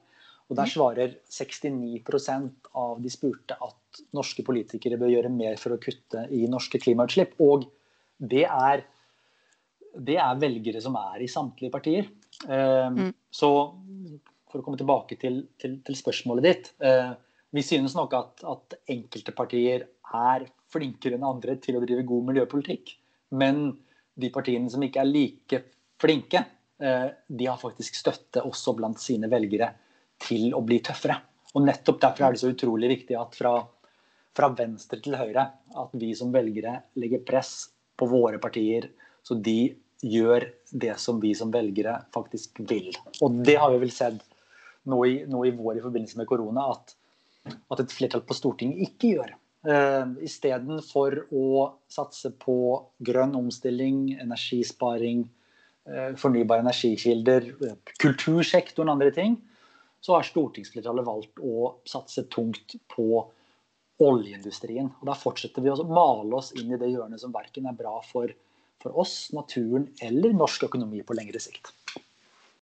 Og 0.52 0.58
Der 0.60 0.68
svarer 0.68 1.14
69% 1.32 2.72
av 2.76 2.98
de 3.00 3.10
spurte 3.12 3.56
at 3.56 4.02
norske 4.16 4.44
politikere 4.44 5.00
bør 5.00 5.14
gjøre 5.14 5.32
mer 5.32 5.56
for 5.60 5.76
å 5.76 5.80
kutte 5.80 6.26
i 6.36 6.44
norske 6.52 6.80
klimautslipp. 6.84 7.38
Og 7.40 7.64
det 8.20 8.44
er, 8.44 8.84
det 9.96 10.18
er 10.20 10.42
velgere 10.42 10.84
som 10.84 10.98
er 11.00 11.24
i 11.24 11.32
samtlige 11.32 11.72
partier. 11.72 12.12
Eh, 12.48 12.90
Mm. 12.92 13.14
Så 13.32 13.48
for 14.52 14.60
å 14.60 14.64
komme 14.66 14.80
tilbake 14.80 15.16
til, 15.16 15.46
til, 15.60 15.80
til 15.86 15.96
spørsmålet 15.96 16.44
ditt. 16.44 16.72
Eh, 16.84 17.14
vi 17.56 17.64
synes 17.64 17.96
nok 17.96 18.16
at, 18.18 18.44
at 18.48 18.76
enkelte 18.92 19.32
partier 19.36 19.86
er 20.12 20.48
flinkere 20.72 21.16
enn 21.16 21.28
andre 21.28 21.56
til 21.64 21.78
å 21.78 21.84
drive 21.84 22.04
god 22.08 22.28
miljøpolitikk. 22.32 22.92
Men 23.40 23.70
de 24.20 24.32
partiene 24.34 24.72
som 24.72 24.84
ikke 24.84 25.00
er 25.04 25.08
like 25.08 25.62
flinke, 26.02 26.44
eh, 26.84 27.08
de 27.28 27.48
har 27.48 27.60
faktisk 27.62 27.96
støtte 27.96 28.44
også 28.48 28.76
blant 28.76 29.00
sine 29.00 29.32
velgere 29.32 29.72
til 30.24 30.56
å 30.56 30.64
bli 30.66 30.80
tøffere. 30.86 31.18
Og 31.56 31.66
nettopp 31.66 32.00
derfor 32.02 32.28
er 32.28 32.36
det 32.36 32.42
så 32.42 32.52
utrolig 32.54 32.92
viktig 32.94 33.18
at 33.20 33.36
fra, 33.36 33.54
fra 34.38 34.52
venstre 34.56 35.02
til 35.04 35.18
høyre, 35.20 35.48
at 35.82 35.96
vi 36.00 36.14
som 36.18 36.32
velgere 36.34 36.78
legger 37.02 37.24
press 37.28 37.72
på 38.00 38.08
våre 38.10 38.40
partier, 38.42 38.90
så 39.24 39.36
de 39.36 39.74
gjør 40.02 40.48
det 40.72 40.96
som 41.00 41.20
vi 41.22 41.34
som 41.38 41.52
velgere 41.54 42.00
faktisk 42.16 42.64
vil. 42.70 42.90
Og 43.22 43.42
det 43.46 43.58
har 43.62 43.74
vi 43.74 43.82
vel 43.84 43.94
sett 43.94 44.24
nå 44.90 45.04
i, 45.06 45.20
nå 45.30 45.44
i 45.46 45.54
vår 45.54 45.78
i 45.78 45.84
forbindelse 45.84 46.18
med 46.18 46.30
korona, 46.30 46.72
at, 46.74 46.96
at 47.70 47.84
et 47.84 47.94
flertall 47.94 48.24
på 48.26 48.38
Stortinget 48.38 48.82
ikke 48.88 49.14
gjør. 49.16 49.36
Uh, 49.62 50.16
Istedenfor 50.26 51.20
å 51.38 51.46
satse 51.92 52.32
på 52.42 52.56
grønn 53.06 53.36
omstilling, 53.38 54.08
energisparing, 54.24 55.28
uh, 55.86 56.18
fornybare 56.18 56.66
energikilder, 56.66 57.52
uh, 57.62 57.76
kultursektoren 58.02 58.90
og 58.90 58.98
andre 58.98 59.14
ting, 59.14 59.38
så 60.02 60.18
har 60.18 60.26
stortingsflertallet 60.26 61.06
valgt 61.06 61.42
å 61.46 61.76
satse 61.86 62.26
tungt 62.34 62.76
på 62.90 63.24
oljeindustrien. 64.02 64.90
Og 65.00 65.10
Da 65.10 65.16
fortsetter 65.18 65.62
vi 65.62 65.70
å 65.72 65.86
male 65.86 66.40
oss 66.40 66.52
inn 66.58 66.74
i 66.74 66.80
det 66.82 66.90
hjørnet 66.90 67.22
som 67.22 67.34
verken 67.34 67.70
er 67.70 67.78
bra 67.78 68.00
for, 68.08 68.34
for 68.82 68.98
oss, 69.04 69.30
naturen 69.36 69.92
eller 70.02 70.34
norsk 70.34 70.66
økonomi 70.70 71.04
på 71.06 71.18
lengre 71.18 71.42
sikt. 71.44 71.74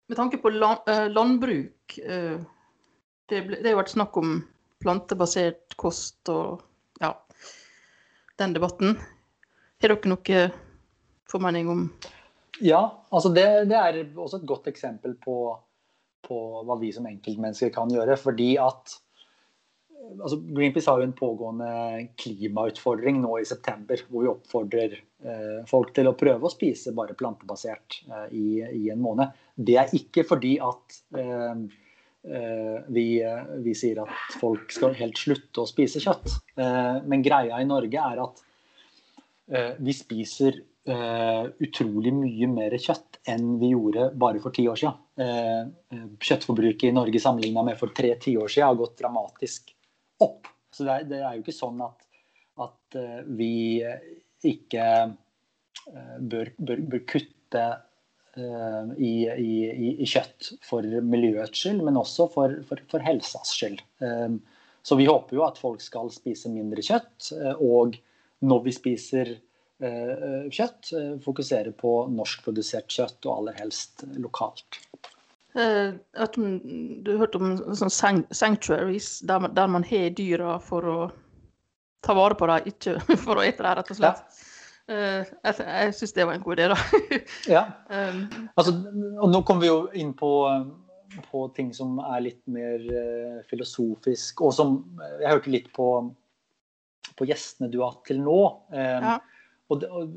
Med 0.07 0.15
tanke 0.15 0.39
på 0.39 0.53
land, 0.55 0.87
eh, 0.87 1.09
landbruk, 1.11 1.97
eh, 1.99 2.39
det, 3.27 3.41
ble, 3.43 3.59
det 3.59 3.73
har 3.73 3.81
vært 3.81 3.91
snakk 3.91 4.15
om 4.21 4.39
plantebasert 4.79 5.75
kost 5.75 6.31
og 6.31 6.61
ja, 7.01 7.11
den 8.39 8.55
debatten. 8.55 8.95
Har 9.83 9.91
dere 9.91 10.13
noe 10.13 10.45
formening 11.27 11.67
om 11.69 11.89
Ja, 12.63 13.03
altså 13.11 13.29
det, 13.35 13.67
det 13.69 13.77
er 13.77 13.99
også 14.15 14.39
et 14.39 14.47
godt 14.49 14.71
eksempel 14.71 15.13
på, 15.21 15.57
på 16.27 16.37
hva 16.67 16.77
vi 16.81 16.93
som 16.95 17.07
enkeltmennesker 17.09 17.73
kan 17.75 17.91
gjøre. 17.93 18.19
Fordi 18.19 18.53
at 18.61 18.97
altså 20.15 20.39
Greenpeace 20.41 20.89
har 20.89 21.01
jo 21.01 21.07
en 21.07 21.17
pågående 21.17 21.71
klimautfordring 22.19 23.19
nå 23.21 23.37
i 23.41 23.47
september, 23.47 24.01
hvor 24.09 24.23
vi 24.23 24.31
oppfordrer 24.31 24.95
eh, 24.97 25.59
folk 25.69 25.93
til 25.95 26.09
å 26.09 26.15
prøve 26.17 26.47
å 26.47 26.53
spise 26.53 26.93
bare 26.97 27.17
plantebasert 27.17 28.01
eh, 28.07 28.29
i, 28.37 28.47
i, 28.61 28.85
en 28.93 29.03
måned. 29.03 29.35
Det 29.55 29.77
er 29.81 29.93
ikke 29.97 30.25
fordi 30.27 30.57
at 30.63 31.01
eh, 31.17 31.67
vi, 32.91 33.07
vi, 33.63 33.73
sier 33.77 34.01
at 34.03 34.39
folk 34.41 34.73
skal 34.75 34.97
helt 34.97 35.19
slutte 35.19 35.63
å 35.63 35.69
spise 35.69 36.01
kjøtt. 36.03 36.33
men 37.07 37.21
greia 37.23 37.61
i 37.61 37.67
Norge 37.69 38.01
er 38.03 38.19
at 38.19 38.41
vi 39.79 39.93
spiser 39.95 40.57
utrolig 40.87 42.13
mye 42.15 42.47
mer 42.47 42.75
kjøtt 42.79 43.17
enn 43.27 43.57
vi 43.59 43.73
gjorde 43.73 44.05
bare 44.15 44.39
for 44.39 44.55
ti 44.55 44.63
år 44.71 44.79
siden. 44.79 45.73
kjøttforbruket 46.23 46.87
i 46.87 46.95
Norge 46.95 47.19
sammenligna 47.19 47.63
med 47.67 47.79
for 47.79 47.91
tre 47.97 48.13
tiår 48.23 48.47
siden 48.47 48.69
har 48.69 48.79
gått 48.79 48.95
dramatisk 49.01 49.73
opp. 50.23 50.47
Så 50.71 50.87
det 50.87 50.93
er, 50.93 51.07
det 51.09 51.19
er 51.19 51.35
jo 51.35 51.43
ikke 51.43 51.57
sånn 51.57 51.81
at, 51.83 52.07
at 52.63 52.99
vi 53.35 53.83
ikke 54.47 54.87
bør, 56.19 56.51
bør, 56.57 56.81
bør 56.91 57.03
kutte 57.09 57.63
uh, 58.37 58.93
i, 58.97 59.13
i, 59.27 59.53
i, 59.95 60.07
kjøtt 60.07 60.53
for 60.65 60.85
miljøets 60.85 61.63
skyld, 61.63 61.83
men 61.85 61.99
også 61.99 62.29
for, 62.33 62.59
for, 62.67 62.83
for 62.91 63.05
helsas 63.05 63.53
skyld. 63.55 63.81
Så 64.87 64.95
vi 64.95 65.07
håper 65.09 65.35
jo 65.35 65.43
at 65.43 65.59
folk 65.59 65.81
skal 65.83 66.11
spise 66.13 66.51
mindre 66.51 66.83
kjøtt, 66.85 67.33
og 67.59 67.97
når 68.47 68.63
vi 68.67 68.75
spiser 68.75 69.33
uh, 69.33 69.41
kjøtt, 69.79 70.89
uh, 70.95 71.13
fokusere 71.21 71.73
på 71.77 71.91
norskprodusert 72.09 72.89
kjøtt, 72.89 73.19
og 73.27 73.33
aller 73.35 73.59
helst 73.59 74.05
lokalt. 74.17 74.79
Uh, 75.57 75.97
du 77.05 77.13
hørte 77.17 77.39
om 77.41 77.55
sånn 77.77 77.93
sanctuaries, 78.29 79.19
der 79.25 79.41
man, 79.41 79.53
der 79.57 79.69
man 79.71 79.85
har 79.87 80.11
dyra 80.17 80.57
for 80.61 80.89
å 80.89 80.97
ta 82.05 82.13
vare 82.17 82.37
på 82.37 82.49
dem, 82.49 82.67
ikke 82.69 82.97
for 83.25 83.39
å 83.39 83.45
ete 83.45 83.63
dem, 83.63 83.77
rett 83.79 83.93
og 83.93 83.99
slett. 83.99 84.21
Ja. 84.27 84.43
Uh, 84.87 85.23
jeg 85.43 85.65
jeg 85.67 85.95
syns 85.97 86.13
det 86.15 86.25
var 86.27 86.37
en 86.37 86.43
god 86.45 86.59
idé, 86.59 86.67
da. 86.71 86.99
ja. 87.55 87.63
Um, 87.91 88.21
altså, 88.55 88.75
og 89.17 89.33
nå 89.33 89.41
kommer 89.47 89.65
vi 89.65 89.71
jo 89.71 89.79
inn 89.99 90.13
på, 90.15 90.29
på 91.25 91.41
ting 91.57 91.73
som 91.75 91.97
er 92.05 92.23
litt 92.29 92.43
mer 92.47 92.85
uh, 92.87 93.41
filosofisk, 93.49 94.45
og 94.45 94.53
som 94.55 94.77
Jeg 95.19 95.33
hørte 95.33 95.51
litt 95.51 95.67
på, 95.75 95.89
på 97.17 97.27
gjestene 97.27 97.71
du 97.73 97.81
har 97.81 97.97
hatt 97.97 98.05
til 98.07 98.21
nå. 98.23 98.39
Um, 98.71 99.09
ja. 99.09 99.17
Og, 99.73 99.83
og, 99.83 100.13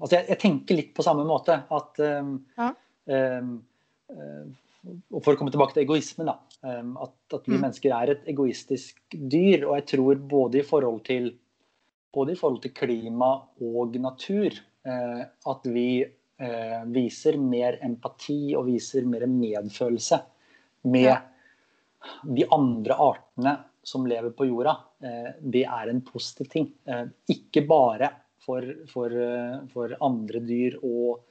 altså, 0.00 0.16
jeg, 0.16 0.26
jeg, 0.28 0.38
tenker 0.42 0.78
litt 0.78 0.92
på 0.96 1.04
samme 1.06 1.24
måte. 1.28 1.56
At 1.72 2.00
um, 2.04 2.34
ja. 2.58 2.72
og 4.84 5.20
For 5.24 5.32
å 5.32 5.38
komme 5.40 5.54
tilbake 5.54 5.76
til 5.76 5.84
egoismen. 5.86 6.28
Da, 6.28 6.36
at, 7.06 7.16
at, 7.32 7.46
vi 7.46 7.56
mm. 7.56 7.62
mennesker 7.62 7.94
er 7.96 8.12
et 8.14 8.28
egoistisk 8.34 9.00
dyr. 9.14 9.64
Og 9.68 9.78
jeg 9.78 9.88
tror 9.94 10.20
både 10.34 10.60
i 10.60 10.66
forhold 10.68 11.00
til 11.08 11.32
både 12.14 12.34
i 12.34 12.38
forhold 12.38 12.62
til 12.62 12.74
klima 12.76 13.32
og 13.64 13.96
natur, 13.98 14.54
uh, 14.86 15.22
at 15.50 15.68
vi 15.74 15.88
uh, 16.04 16.82
viser 16.94 17.38
mer 17.40 17.80
empati 17.84 18.54
og 18.54 18.68
viser 18.70 19.06
mer 19.08 19.26
medfølelse 19.30 20.20
med 20.92 21.08
ja. 21.08 21.20
de 22.28 22.46
andre 22.52 22.98
artene 23.08 23.54
som 23.84 24.06
lever 24.08 24.32
på 24.36 24.46
jorda. 24.48 24.72
Eh, 25.04 25.30
det 25.40 25.62
er 25.68 25.90
en 25.90 26.00
positiv 26.04 26.46
ting. 26.48 26.66
Ikke 27.28 27.60
bare 27.68 28.08
for, 28.44 28.66
for, 28.90 29.14
for 29.72 29.94
andre 30.04 30.42
dyr 30.44 30.76
og, 30.80 31.22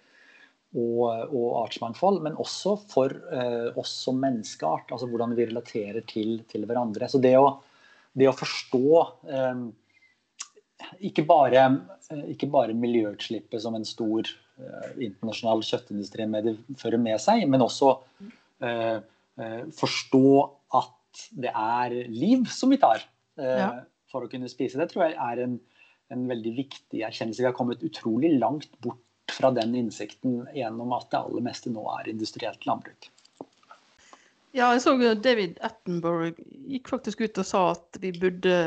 og, 0.74 1.04
og, 1.30 1.48
artsmangfold, 1.64 2.22
men 2.26 2.40
også 2.42 2.76
for 2.90 3.14
oss 3.80 3.94
som 4.08 4.20
menneskeart. 4.24 4.92
Altså 4.92 5.10
hvordan 5.12 5.36
vi 5.38 5.48
relaterer 5.52 6.02
til, 6.10 6.42
til 6.50 6.66
hverandre. 6.70 7.10
Så 7.10 7.22
det 7.24 7.36
å, 7.40 7.48
det 8.18 8.30
å 8.30 8.36
forstå 8.38 8.84
ikke 11.08 11.24
bare, 11.30 11.68
ikke 12.30 12.50
bare, 12.52 12.76
miljøutslippet 12.78 13.62
som 13.64 13.78
en 13.78 13.88
stor 13.88 14.28
internasjonal 15.02 15.64
kjøttindustri 15.66 16.28
fører 16.80 17.02
med 17.02 17.22
seg, 17.22 17.46
men 17.50 17.64
også 17.66 17.94
uh, 18.64 19.00
forstå 19.74 20.28
at 20.78 21.24
det 21.42 21.54
er 21.54 21.96
liv 22.10 22.46
som 22.52 22.74
vi 22.74 22.80
tar 22.82 23.04
ja. 23.38 23.70
for 24.10 24.26
å 24.26 24.30
kunne 24.30 24.50
spise. 24.52 24.80
Det 24.80 24.90
tror 24.92 25.08
jeg 25.08 25.18
er 25.18 25.42
en, 25.46 25.56
en, 26.14 26.28
veldig 26.30 26.54
viktig 26.58 27.02
erkjennelse. 27.04 27.42
Vi 27.44 27.50
har 27.50 27.58
kommet 27.58 27.84
utrolig 27.84 28.36
langt 28.40 28.72
bort 28.86 29.02
fra 29.34 29.52
den 29.56 29.76
innsikten 29.76 30.44
gjennom 30.54 30.94
at 30.96 31.10
det 31.12 31.20
aller 31.20 31.46
meste 31.46 31.72
nå 31.74 31.84
er 31.98 32.12
industrielt 32.12 32.66
landbruk. 32.70 33.10
Ja, 34.54 34.70
jeg 34.76 34.84
så 34.84 34.94
David 35.18 35.58
Attenborough 35.66 36.38
gikk 36.70 36.92
faktisk 36.92 37.24
ut 37.26 37.40
og 37.42 37.48
sa 37.50 37.62
at 37.72 37.98
vi 38.04 38.12
burde 38.14 38.58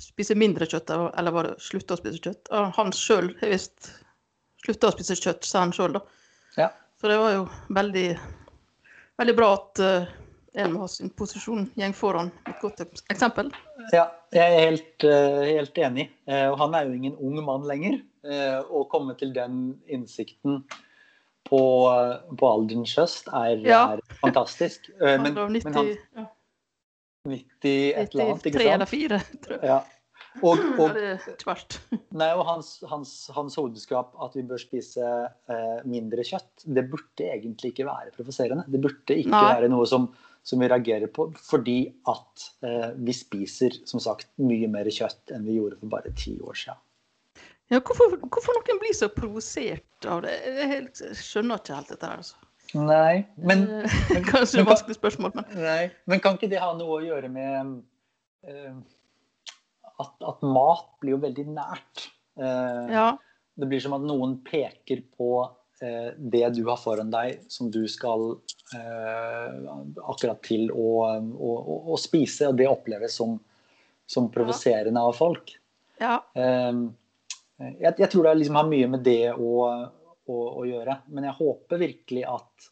spise 0.00 0.34
mindre 0.38 0.66
kjøtt, 0.66 0.90
eller 0.90 1.34
var 1.34 1.50
det 1.50 1.58
slutte 1.62 1.94
å 1.94 2.00
spise 2.00 2.22
kjøtt. 2.24 2.48
Han 2.78 2.94
sjøl 2.96 3.28
har 3.42 3.52
visst 3.52 3.92
slutta 4.64 4.88
å 4.88 4.94
spise 4.94 5.18
kjøtt, 5.18 5.44
sa 5.46 5.66
han 5.66 5.74
sjøl, 5.76 5.98
da. 5.98 6.02
Ja. 6.56 6.70
Så 7.00 7.10
det 7.10 7.18
var 7.20 7.34
jo 7.34 7.44
veldig, 7.74 8.08
veldig 9.20 9.36
bra 9.38 9.52
at 9.58 9.82
en 10.54 10.74
med 10.74 10.90
sin 10.92 11.10
posisjon 11.16 11.66
gjeng 11.80 11.94
foran 11.96 12.30
et 12.50 12.58
godt 12.60 12.82
eksempel. 12.84 13.50
Ja, 13.94 14.06
jeg 14.34 14.46
er 14.46 14.64
helt, 14.66 15.06
uh, 15.06 15.42
helt 15.46 15.78
enig. 15.80 16.08
Uh, 16.28 16.52
og 16.52 16.58
han 16.64 16.76
er 16.78 16.88
jo 16.88 16.96
ingen 16.98 17.18
ung 17.18 17.40
mann 17.44 17.68
lenger. 17.68 18.00
Å 18.22 18.84
komme 18.86 19.16
til 19.18 19.32
den 19.34 19.72
innsikten 19.90 20.60
på, 21.48 21.58
på 22.38 22.50
alderens 22.54 22.92
høst 22.94 23.26
er, 23.34 23.56
ja. 23.66 23.80
er 23.96 24.20
fantastisk. 24.20 24.86
men, 25.00 25.32
90, 25.34 25.64
men 25.66 25.74
han, 25.74 25.88
ja. 26.20 26.26
90 27.26 27.74
et 27.98 28.14
eller 28.14 28.30
annet, 28.30 28.46
ikke 28.46 28.62
sant? 28.62 28.62
93 28.62 28.70
eller 28.76 28.90
4, 28.92 29.18
tror 29.42 29.56
jeg. 29.56 29.72
Ja. 29.72 29.80
Og, 30.40 30.58
og. 30.82 30.96
Nei, 32.20 32.30
og 32.32 32.44
hans, 32.48 32.74
hans, 32.88 33.14
hans 33.36 33.58
hovedskap 33.60 34.16
at 34.24 34.36
vi 34.38 34.44
bør 34.48 34.60
spise 34.60 35.06
eh, 35.28 35.78
mindre 35.88 36.24
kjøtt, 36.26 36.64
det 36.64 36.86
burde 36.92 37.28
egentlig 37.28 37.74
ikke 37.74 37.88
være 37.88 38.14
provoserende. 38.16 38.66
Det 38.72 38.80
burde 38.82 39.18
ikke 39.18 39.34
nei. 39.34 39.48
være 39.56 39.70
noe 39.72 39.88
som, 39.88 40.08
som 40.42 40.62
vi 40.62 40.68
reagerer 40.70 41.10
på 41.14 41.28
fordi 41.38 41.78
at 42.10 42.46
eh, 42.66 42.88
vi 42.98 43.14
spiser 43.14 43.76
som 43.88 44.02
sagt 44.02 44.30
mye 44.42 44.70
mer 44.70 44.90
kjøtt 44.90 45.34
enn 45.34 45.46
vi 45.46 45.58
gjorde 45.58 45.78
for 45.80 45.92
bare 45.92 46.14
ti 46.18 46.34
år 46.42 46.58
siden. 46.58 46.80
Ja, 47.72 47.78
hvorfor, 47.80 48.18
hvorfor 48.20 48.58
noen 48.58 48.80
blir 48.82 48.92
så 48.96 49.08
provosert 49.08 50.08
av 50.08 50.24
det? 50.26 50.34
Jeg, 50.44 51.12
skjønner 51.16 51.62
ikke 51.62 51.78
helt 51.78 51.92
dette 51.94 52.10
her. 52.10 52.20
altså. 52.20 52.36
Nei, 52.76 53.22
men, 53.36 53.64
men 54.12 54.26
Kanskje 54.26 54.60
et 54.60 54.68
vanskelig 54.68 54.98
spørsmål, 54.98 55.32
men 55.38 55.62
Nei, 55.62 55.86
men 56.08 56.20
kan 56.24 56.36
ikke 56.36 56.50
det 56.52 56.60
ha 56.60 56.72
noe 56.76 56.98
å 56.98 57.04
gjøre 57.04 57.30
med 57.32 57.72
uh, 58.48 58.76
at, 60.02 60.12
at, 60.20 60.44
mat 60.44 60.88
blir 61.00 61.16
jo 61.16 61.22
veldig 61.24 61.46
nært? 61.52 62.06
Uh, 62.40 62.92
ja. 62.92 63.08
Det 63.56 63.68
blir 63.68 63.82
som 63.84 63.96
at 63.96 64.04
noen 64.04 64.38
peker 64.44 65.04
på 65.16 65.32
det 65.82 66.48
du 66.54 66.60
har 66.68 66.78
foran 66.78 67.10
deg, 67.10 67.40
som 67.50 67.70
du 67.74 67.80
skal 67.90 68.36
akkurat 68.72 70.38
til 70.46 70.68
å, 70.70 70.90
å, 71.18 71.54
å, 71.92 71.96
spise, 71.98 72.46
og 72.48 72.60
det 72.60 72.68
oppleves 72.70 73.16
som, 73.18 73.34
som 74.06 74.28
provoserende 74.30 75.02
av 75.02 75.16
folk. 75.18 75.50
Ja. 75.98 76.20
Jeg, 76.36 77.92
jeg, 77.98 78.08
tror 78.12 78.28
det 78.28 78.36
liksom 78.38 78.60
har 78.60 78.70
mye 78.70 78.92
med 78.94 79.02
det 79.06 79.34
å 79.34 79.66
å, 80.30 80.38
å 80.60 80.64
gjøre. 80.66 80.98
Men 81.14 81.28
jeg 81.28 81.38
håper 81.38 81.82
virkelig 81.82 82.24
at, 82.28 82.68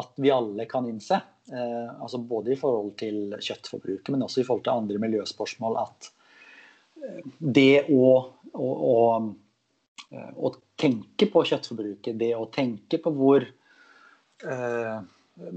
at 0.00 0.20
vi 0.22 0.32
alle 0.34 0.66
kan 0.70 0.88
innse, 0.88 1.20
eh, 1.52 1.90
altså 1.94 2.20
både 2.22 2.54
i 2.54 2.58
forhold 2.60 2.94
til 3.00 3.36
kjøttforbruket, 3.38 4.12
men 4.14 4.26
også 4.26 4.42
i 4.42 4.46
forhold 4.48 4.66
til 4.66 4.76
andre 4.78 5.02
miljøspørsmål, 5.04 5.80
at 5.84 6.10
eh, 7.02 7.20
det 7.38 7.84
å, 7.94 8.10
eh, 8.54 10.30
å, 10.34 10.54
tenke 10.84 11.28
på 11.32 11.44
kjøttforbruket, 11.48 12.18
det 12.20 12.30
å 12.36 12.46
tenke 12.52 13.00
på 13.02 13.12
hvor 13.16 13.44
eh, 13.44 15.00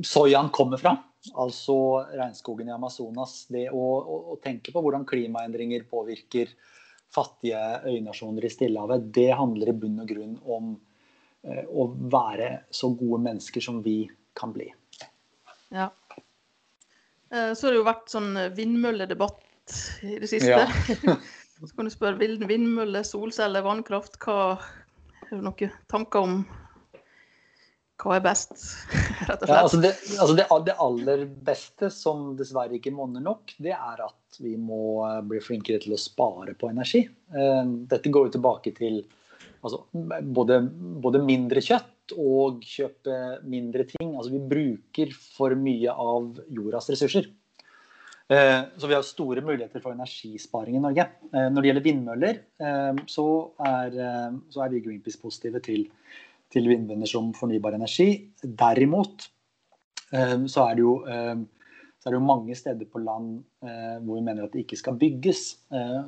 soyaen 0.07 0.49
kommer 0.55 0.81
fra, 0.81 0.95
altså 1.35 1.77
regnskogen 2.15 2.71
i 2.71 2.75
Amazonas, 2.75 3.43
det 3.53 3.67
å, 3.75 3.85
å 4.33 4.41
tenke 4.43 4.73
på 4.73 4.83
hvordan 4.83 5.05
klimaendringer 5.07 5.85
påvirker 5.91 6.55
fattige 7.13 7.61
øynasjoner 7.87 8.47
i 8.47 8.51
Stillehavet, 8.51 9.11
det 9.15 9.31
handler 9.35 9.71
i 9.71 9.79
bunn 9.83 10.03
og 10.03 10.09
grunn 10.11 10.35
om 10.43 10.75
Eh, 11.47 11.63
å 11.69 11.87
være 12.11 12.49
så 12.73 12.89
gode 12.97 13.21
mennesker 13.23 13.63
som 13.63 13.81
vi 13.85 14.01
kan 14.37 14.53
bli. 14.55 14.67
Ja. 15.73 15.91
Eh, 17.31 17.53
så 17.53 17.67
har 17.67 17.73
det 17.73 17.79
jo 17.79 17.87
vært 17.87 18.11
sånn 18.11 18.31
vindmølledebatt 18.57 19.77
i 20.07 20.17
det 20.23 20.31
siste. 20.31 20.65
Ja. 20.65 21.17
så 21.59 21.71
kan 21.75 21.87
du 21.87 21.93
spørre 21.93 22.19
vindmølle, 22.49 23.03
solceller, 23.07 23.65
vannkraft. 23.65 24.19
Hva, 24.23 24.57
har 25.29 25.37
du 25.37 25.43
noen 25.43 25.75
tanker 25.91 26.23
om 26.23 26.39
hva 27.97 28.19
er 28.19 28.23
best, 28.23 28.53
rett 29.27 29.41
og 29.41 29.47
slett? 29.47 29.49
Ja, 29.49 29.61
altså 29.63 29.79
det, 29.81 29.91
altså 30.21 30.35
det, 30.37 30.45
det, 30.67 30.75
aller 30.85 31.23
beste, 31.47 31.89
som 31.93 32.31
dessverre 32.37 32.77
ikke 32.77 32.93
monner 32.93 33.23
nok, 33.25 33.55
det 33.63 33.73
er 33.73 34.03
at 34.05 34.41
vi 34.43 34.53
må 34.61 35.01
bli 35.25 35.41
flinkere 35.41 35.81
til 35.81 35.95
å 35.95 36.01
spare 36.01 36.53
på 36.59 36.69
energi. 36.69 37.01
Dette 37.89 38.13
går 38.13 38.27
jo 38.27 38.35
tilbake 38.37 38.75
til 38.77 38.99
altså, 39.65 39.81
både, 40.21 40.61
både, 41.01 41.23
mindre 41.25 41.63
kjøtt 41.63 42.13
og 42.21 42.61
kjøpe 42.63 43.17
mindre 43.49 43.87
ting. 43.89 44.13
Altså, 44.13 44.35
vi 44.35 44.43
bruker 44.53 45.17
for 45.17 45.57
mye 45.57 45.91
av 45.91 46.37
jordas 46.53 46.91
ressurser. 46.93 47.31
Eh, 48.29 48.61
så 48.77 48.87
vi 48.87 48.95
har 48.95 49.05
store 49.07 49.41
muligheter 49.41 49.79
for 49.79 49.95
energisparing 49.95 50.75
i 50.75 50.83
Norge. 50.83 51.05
Eh, 51.31 51.47
når 51.47 51.63
det 51.63 51.69
gjelder 51.69 51.85
vindmøller, 51.85 52.39
eh, 52.59 53.03
så 53.07 53.27
er, 53.63 53.99
så 54.51 54.63
er 54.63 54.73
vi 54.73 54.81
Greenpeace 54.83 55.21
positive 55.21 55.61
til, 55.63 55.85
til 56.51 56.67
vindmøller 56.67 57.07
som 57.07 57.31
fornybar 57.35 57.77
energi. 57.79 58.09
Derimot 58.43 59.31
så 60.07 60.61
er 60.63 60.77
det 60.77 60.83
jo 60.85 60.91
så 61.03 62.07
er 62.07 62.13
det 62.13 62.15
jo 62.15 62.23
mange 62.23 62.55
steder 62.55 62.87
på 62.87 63.01
land 63.03 63.41
hvor 63.59 64.15
vi 64.15 64.21
mener 64.23 64.45
at 64.45 64.53
det 64.53 64.61
ikke 64.61 64.77
skal 64.79 64.95
bygges. 64.95 65.41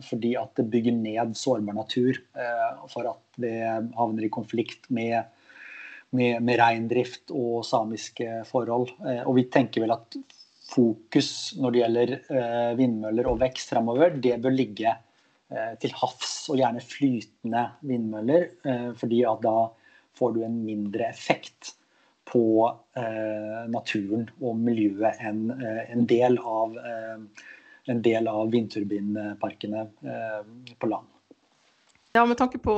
Fordi 0.07 0.29
at 0.39 0.53
det 0.55 0.69
bygger 0.71 0.95
ned 0.95 1.33
sårbar 1.35 1.75
natur. 1.75 2.15
For 2.93 3.09
at 3.09 3.41
det 3.43 3.57
havner 3.97 4.23
i 4.23 4.31
konflikt 4.31 4.87
med, 4.87 5.27
med, 6.15 6.39
med 6.39 6.61
reindrift 6.61 7.35
og 7.35 7.67
samiske 7.67 8.45
forhold. 8.47 8.95
Og 9.25 9.35
vi 9.35 9.49
tenker 9.51 9.83
vel 9.83 9.97
at 9.97 10.15
fokus 10.69 11.31
når 11.59 11.73
det 11.73 11.81
gjelder 11.83 12.15
eh, 12.19 12.71
vindmøller 12.79 13.29
og 13.31 13.39
vekst 13.41 13.73
fremover, 13.73 14.13
det 14.21 14.37
bør 14.43 14.53
ligge 14.53 14.93
eh, 14.93 15.73
til 15.81 15.95
havs, 15.97 16.33
og 16.51 16.61
gjerne 16.61 16.83
flytende 16.85 17.65
vindmøller. 17.81 18.49
fordi 18.99 19.23
at 19.25 19.43
da 19.45 19.57
får 20.19 20.35
du 20.35 20.43
en 20.45 20.57
mindre 20.65 21.09
effekt 21.09 21.73
på 22.31 22.43
eh, 22.95 23.61
naturen 23.71 24.27
og 24.41 24.57
miljøet 24.61 25.21
enn 25.25 25.49
eh, 25.55 25.85
en 25.93 26.05
del 26.09 26.37
av, 26.37 26.75
eh, 26.77 27.45
en 27.89 28.01
del 28.05 28.29
av 28.29 28.51
vindturbinparkene 28.53 29.85
eh, 29.85 30.41
på 30.77 30.89
land. 30.91 31.07
Ja, 32.13 32.25
med 32.25 32.37
tanke 32.37 32.61
på 32.61 32.75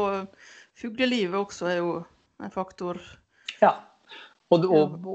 fuglelivet 0.78 1.40
også 1.40 1.72
er 1.72 1.82
jo 1.82 1.96
en 2.42 2.54
faktor. 2.54 3.00
Ja. 3.62 3.76
Og, 4.52 4.66
og, 4.68 5.12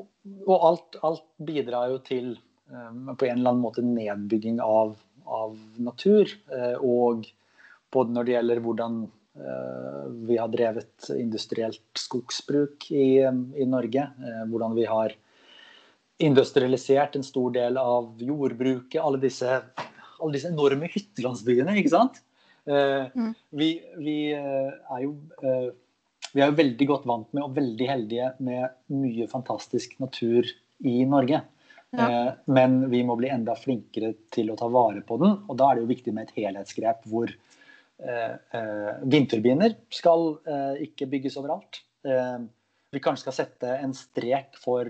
og 0.47 0.69
alt, 0.71 0.97
alt, 1.05 1.25
bidrar 1.45 1.91
jo 1.93 1.99
til 2.05 2.31
eh, 2.33 2.45
på 2.66 3.26
en 3.29 3.38
eller 3.38 3.50
annen 3.52 3.62
måte 3.62 3.85
nedbygging 3.87 4.61
av, 4.64 4.96
av 5.24 5.59
natur. 5.79 6.33
Eh, 6.52 6.74
og 6.83 7.29
både 7.94 8.16
når 8.16 8.26
det 8.26 8.35
gjelder 8.37 8.62
hvordan 8.64 9.05
Eh, 9.37 10.11
vi 10.11 10.38
har 10.38 10.48
drevet 10.48 11.11
industrielt 11.18 11.98
skogsbruk 11.98 12.90
i, 12.90 13.20
i 13.57 13.66
Norge. 13.68 14.09
Eh, 14.18 14.44
hvordan 14.48 14.76
vi 14.76 14.87
har 14.88 15.12
industrialisert 16.18 17.18
en 17.18 17.26
stor 17.26 17.52
del 17.52 17.76
av 17.76 18.14
jordbruket. 18.22 19.00
Alle 19.02 19.20
disse, 19.20 19.59
alle 20.16 20.37
disse 20.38 20.52
enorme 20.52 20.88
hyttelandsbyene, 20.92 21.76
ikke 21.83 21.92
sant. 21.92 22.22
Eh, 22.64 23.12
mm. 23.12 23.35
Vi, 23.61 23.70
vi, 24.00 24.16
er 24.33 25.02
jo 25.05 25.12
vi 26.33 26.40
er 26.40 26.48
jo 26.48 26.57
veldig 26.57 26.88
godt 26.88 27.05
vant 27.09 27.29
med 27.37 27.44
og 27.44 27.59
veldig 27.59 27.90
heldige 27.90 28.33
med 28.44 28.72
mye 28.96 29.29
fantastisk 29.29 29.98
natur 30.00 30.48
i 30.81 31.02
Norge. 31.09 31.42
Ja. 31.94 32.35
Men 32.51 32.81
vi 32.90 33.03
må 33.07 33.14
bli 33.16 33.29
enda 33.31 33.55
flinkere 33.57 34.11
til 34.35 34.51
å 34.51 34.57
ta 34.59 34.66
vare 34.68 35.05
på 35.07 35.16
den. 35.22 35.37
Og 35.46 35.59
da 35.59 35.70
er 35.70 35.79
det 35.79 35.85
jo 35.85 35.92
viktig 35.92 36.12
med 36.12 36.27
et 36.27 36.40
helhetsgrep 36.40 37.07
hvor 37.09 37.31
Eh, 37.96 38.33
eh, 38.61 38.96
vindturbiner 39.09 39.72
skal 39.88 40.35
eh, 40.44 40.83
ikke 40.85 41.09
bygges 41.09 41.38
overalt. 41.40 41.83
vi 42.92 43.01
kanskje 43.03 43.25
skal 43.25 43.35
sette 43.35 43.70
en 43.83 43.90
strek 43.99 44.55
for 44.62 44.87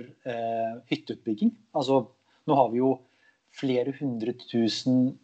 hytteutbygging. 0.90 1.48
Altså, 1.80 2.02
nå 2.44 2.56
har 2.58 2.68
vi 2.68 2.82
jo 2.82 2.90
flere 3.56 3.94
hundre 3.96 4.34
tusen 4.36 5.14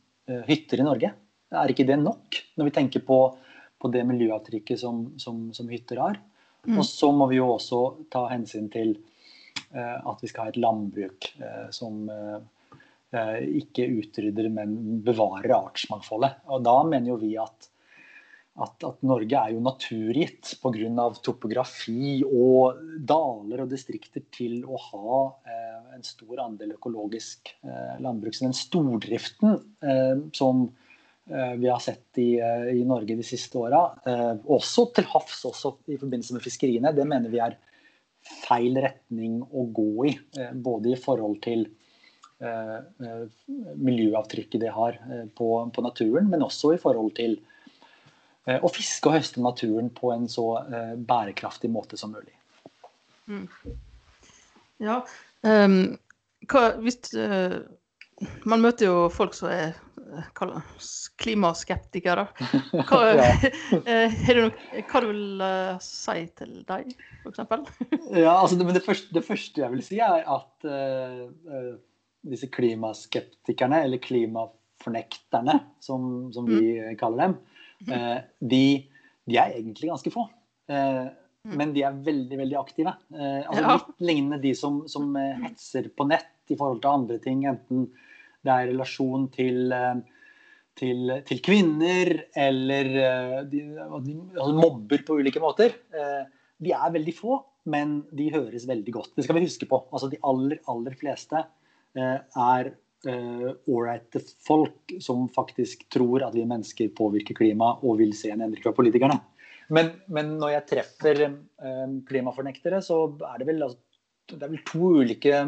hytter 0.48 0.80
i 0.80 0.86
Norge. 0.86 1.10
Er 1.52 1.74
ikke 1.74 1.84
det 1.86 1.98
nok, 2.00 2.38
når 2.56 2.70
vi 2.70 2.74
tenker 2.78 3.04
på, 3.04 3.18
på 3.76 3.90
det 3.92 4.06
miljøavtrykket 4.08 4.80
som, 4.80 5.04
som, 5.20 5.44
som 5.52 5.68
hytter 5.68 6.00
har? 6.00 6.16
Mm. 6.64 6.78
Og 6.80 6.88
så 6.88 7.12
må 7.12 7.28
vi 7.28 7.42
jo 7.42 7.50
også 7.58 7.82
ta 8.10 8.24
hensyn 8.32 8.72
til 8.72 8.96
at 9.72 10.20
vi 10.20 10.28
skal 10.28 10.46
ha 10.46 10.52
et 10.52 10.60
landbruk 10.60 11.30
uh, 11.40 11.68
som 11.72 12.02
uh, 12.12 12.40
ikke 13.60 13.86
utrydder, 14.02 14.50
men 14.52 15.00
bevarer 15.04 15.54
artsmangfoldet. 15.56 16.42
Og 16.52 16.64
da 16.66 16.76
mener 16.88 17.14
jo 17.14 17.20
vi 17.22 17.34
at 17.40 17.72
at, 18.60 18.84
at, 18.84 19.00
Norge 19.06 19.38
er 19.38 19.54
jo 19.54 19.62
naturgitt 19.64 20.52
pga. 20.60 21.06
topografi 21.24 22.20
og 22.26 22.82
daler 23.00 23.64
og 23.64 23.70
distrikter 23.72 24.24
til 24.34 24.60
å 24.68 24.76
ha 24.90 25.22
eh, 25.48 25.96
en 25.96 26.04
stor 26.04 26.44
andel 26.44 26.74
økologisk 26.76 27.54
eh, 27.64 27.96
landbruk. 28.04 28.36
Så 28.36 28.44
den 28.44 28.56
stordriften 28.56 29.56
eh, 29.80 30.20
som 30.36 30.66
eh, 31.30 31.54
vi 31.62 31.70
har 31.70 31.80
sett 31.80 32.20
i, 32.20 32.36
eh, 32.44 32.68
i, 32.76 32.84
Norge 32.88 33.16
de 33.16 33.24
siste 33.24 33.56
åra, 33.56 33.86
eh, 34.04 34.34
også 34.44 34.90
til 34.98 35.08
havs 35.14 35.44
også 35.48 35.78
i 35.88 35.96
forbindelse 35.96 36.36
med 36.36 36.44
fiskeriene, 36.44 36.92
det 36.96 37.08
mener 37.08 37.32
vi 37.32 37.40
er 37.40 37.56
feil 38.22 38.78
retning 38.80 39.40
å 39.42 39.66
gå 39.74 40.06
i. 40.10 40.12
både 40.54 40.92
i 40.92 40.98
forhold 41.00 41.40
til 41.44 41.68
miljøavtrykket 43.78 44.60
det 44.64 44.70
har 44.74 44.96
på, 45.38 45.48
på 45.74 45.82
naturen, 45.84 46.26
men 46.30 46.42
også 46.42 46.72
i 46.74 46.80
forhold 46.82 47.12
til 47.14 47.36
å 48.48 48.50
eh, 48.50 48.74
fiske 48.74 49.08
og 49.08 49.18
høste 49.18 49.42
naturen 49.42 49.90
på 49.94 50.12
en 50.14 50.28
så 50.30 50.46
eh, 50.62 50.94
bærekraftig 50.98 51.70
måte 51.70 51.98
som 52.00 52.14
mulig. 52.14 52.34
Mm. 53.30 53.46
Ja, 54.82 54.98
um, 55.46 55.76
hva, 56.50 56.64
hvis, 56.82 56.98
uh, 57.14 57.60
man 58.48 58.64
møter 58.64 58.88
jo 58.88 58.96
folk 59.14 59.36
som 59.38 59.52
er 59.52 59.76
klimaskeptikere. 61.20 62.26
Hva, 62.88 63.00
ja. 63.16 63.28
du 64.34 64.40
noe, 64.40 64.82
hva 64.88 65.02
du 65.02 65.08
vil 65.08 65.44
uh, 65.44 65.78
si 65.82 66.26
til 66.38 66.58
dem, 66.68 66.92
f.eks.? 67.22 67.40
ja, 68.24 68.34
altså 68.34 68.58
det, 68.58 68.68
det, 68.76 68.84
første, 68.84 69.14
det, 69.14 69.24
første, 69.26 69.64
jeg 69.64 69.74
vil 69.74 69.86
si, 69.86 70.00
er 70.02 70.26
at 70.26 70.68
uh, 70.68 71.72
disse 72.28 72.50
klimaskeptikerne, 72.52 73.82
eller 73.86 74.02
klimafornekterne, 74.02 75.58
som, 75.82 76.28
som 76.34 76.48
vi 76.50 76.76
mm. 76.78 76.94
kaller 77.00 77.26
dem, 77.26 77.40
uh, 77.90 78.20
de, 78.40 78.64
de, 79.26 79.38
er 79.38 79.58
egentlig 79.58 79.92
ganske 79.92 80.14
få. 80.14 80.28
Uh, 80.70 81.08
mm. 81.46 81.56
Men 81.58 81.74
de 81.76 81.86
er 81.88 82.04
veldig 82.06 82.38
veldig 82.44 82.60
aktive. 82.60 82.94
Eh, 83.16 83.42
altså 83.42 83.74
Litt 83.74 84.06
lignende 84.12 84.38
de 84.44 84.52
som, 84.54 84.84
som 84.90 85.16
hetser 85.16 85.88
på 85.96 86.06
nett 86.06 86.52
i 86.52 86.56
forhold 86.58 86.84
til 86.84 86.92
andre 86.92 87.18
ting, 87.22 87.46
enten 87.50 87.88
det 88.42 88.52
er 88.52 88.68
relasjon 88.72 89.28
til, 89.34 89.72
eh, 89.72 90.02
til, 90.78 91.14
til 91.28 91.40
kvinner 91.44 92.12
eller 92.44 92.92
eh, 93.06 93.38
de, 93.50 93.64
altså 93.78 94.52
mobber 94.58 95.06
på 95.06 95.18
ulike 95.20 95.42
måter. 95.42 95.74
Eh, 95.94 96.22
de 96.62 96.74
er 96.76 96.94
veldig 96.94 97.16
få, 97.16 97.40
men 97.72 98.00
de 98.14 98.30
høres 98.34 98.68
veldig 98.70 98.94
godt. 98.94 99.16
Det 99.16 99.26
skal 99.26 99.38
vi 99.38 99.46
huske 99.46 99.68
på. 99.70 99.84
Altså, 99.90 100.10
de 100.10 100.20
aller, 100.26 100.62
aller 100.70 100.96
fleste 100.98 101.44
er 101.92 102.70
ålreite 103.02 104.20
folk 104.46 104.94
som 105.02 105.26
faktisk 105.34 105.82
tror 105.92 106.22
at 106.22 106.36
vi 106.36 106.44
mennesker 106.48 106.92
påvirker 106.96 107.36
klimaet 107.36 107.82
og 107.84 107.98
vil 107.98 108.14
se 108.16 108.30
en 108.32 108.44
endring 108.46 108.62
fra 108.62 108.72
politikerne. 108.76 109.18
Men, 109.74 109.90
men 110.06 110.30
når 110.38 110.54
jeg 110.54 110.68
treffer 110.70 111.20
klimafornektere, 112.08 112.78
så 112.86 113.02
er 113.26 113.42
det 113.42 113.48
vel, 113.50 113.66
altså, 113.66 113.98
det 114.30 114.46
er 114.46 114.54
vel 114.54 114.64
to 114.70 114.92
ulike 115.02 115.42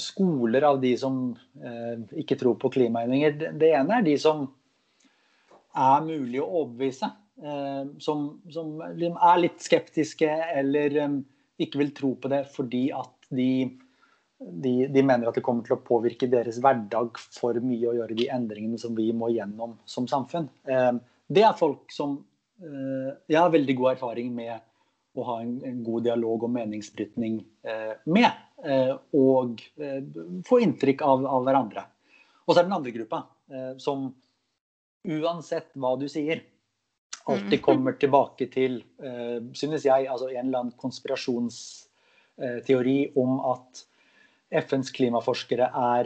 skoler 0.00 0.66
av 0.66 0.80
de 0.82 0.92
som 0.98 1.20
eh, 1.62 2.00
ikke 2.22 2.38
tror 2.40 2.56
på 2.60 2.70
klimaendringer. 2.74 3.54
Det 3.58 3.70
ene 3.76 3.98
er 3.98 4.06
de 4.06 4.16
som 4.20 4.46
er 5.74 6.04
mulig 6.06 6.40
å 6.42 6.50
overbevise. 6.62 7.10
Eh, 7.42 7.86
som, 8.02 8.26
som, 8.54 8.76
liksom 8.94 9.16
er 9.30 9.40
litt 9.42 9.62
skeptiske 9.62 10.28
eller 10.54 10.98
eh, 11.02 11.16
ikke 11.64 11.80
vil 11.80 11.94
tro 11.96 12.12
på 12.20 12.30
det 12.30 12.44
fordi 12.54 12.84
at 12.94 13.26
de, 13.34 13.48
de, 14.38 14.74
de, 14.86 15.02
mener 15.02 15.26
at 15.26 15.38
det 15.38 15.42
kommer 15.46 15.66
til 15.66 15.74
å 15.74 15.82
påvirke 15.82 16.28
deres 16.30 16.60
hverdag 16.62 17.18
for 17.34 17.58
mye 17.62 17.90
å 17.90 17.96
gjøre 17.98 18.18
de 18.18 18.28
endringene 18.30 18.78
som 18.78 18.94
vi 18.94 19.08
må 19.16 19.32
gjennom 19.34 19.74
som 19.88 20.06
samfunn. 20.10 20.46
Eh, 20.70 20.92
det 21.34 21.42
er 21.46 21.58
folk 21.58 21.90
som 21.94 22.20
eh, 22.62 23.10
jeg 23.30 23.40
har 23.40 23.52
veldig 23.54 23.76
god 23.80 23.96
erfaring 23.96 24.30
med 24.36 24.54
å 25.14 25.26
ha 25.28 25.40
en, 25.42 25.58
en 25.66 25.82
god 25.86 26.06
dialog 26.08 26.46
og 26.46 26.54
meningsbrytning 26.54 27.38
eh, 27.66 27.94
med. 28.10 28.30
Eh, 28.64 28.94
og 29.18 29.58
eh, 29.76 30.00
få 30.46 30.60
inntrykk 30.64 31.02
av, 31.04 31.26
av, 31.28 31.42
hverandre. 31.44 31.82
Og 32.44 32.54
så 32.54 32.58
er 32.58 32.62
det 32.62 32.68
den 32.70 32.78
andre 32.78 32.92
gruppa, 32.94 33.18
eh, 33.52 33.72
som 33.82 33.98
uansett 35.04 35.70
hva 35.76 35.96
du 36.00 36.08
sier, 36.08 36.38
alltid 37.28 37.58
mm. 37.58 37.64
kommer 37.64 37.92
tilbake 38.00 38.46
til, 38.52 38.84
synes 39.56 39.84
jeg, 39.86 40.06
altså 40.12 40.26
en 40.28 40.46
eller 40.46 40.58
annen 40.58 40.80
konspirasjonsteori 40.80 43.12
om 43.20 43.40
at 43.48 43.84
FNs 44.64 44.90
klimaforskere 44.96 45.66
er 45.72 46.04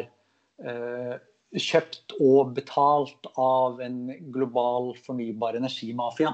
kjøpt 1.59 2.13
og 2.23 2.55
betalt 2.59 3.27
av 3.35 3.81
en 3.83 3.99
global 4.35 4.97
fornybar 5.07 5.55
energimafia. 5.59 6.33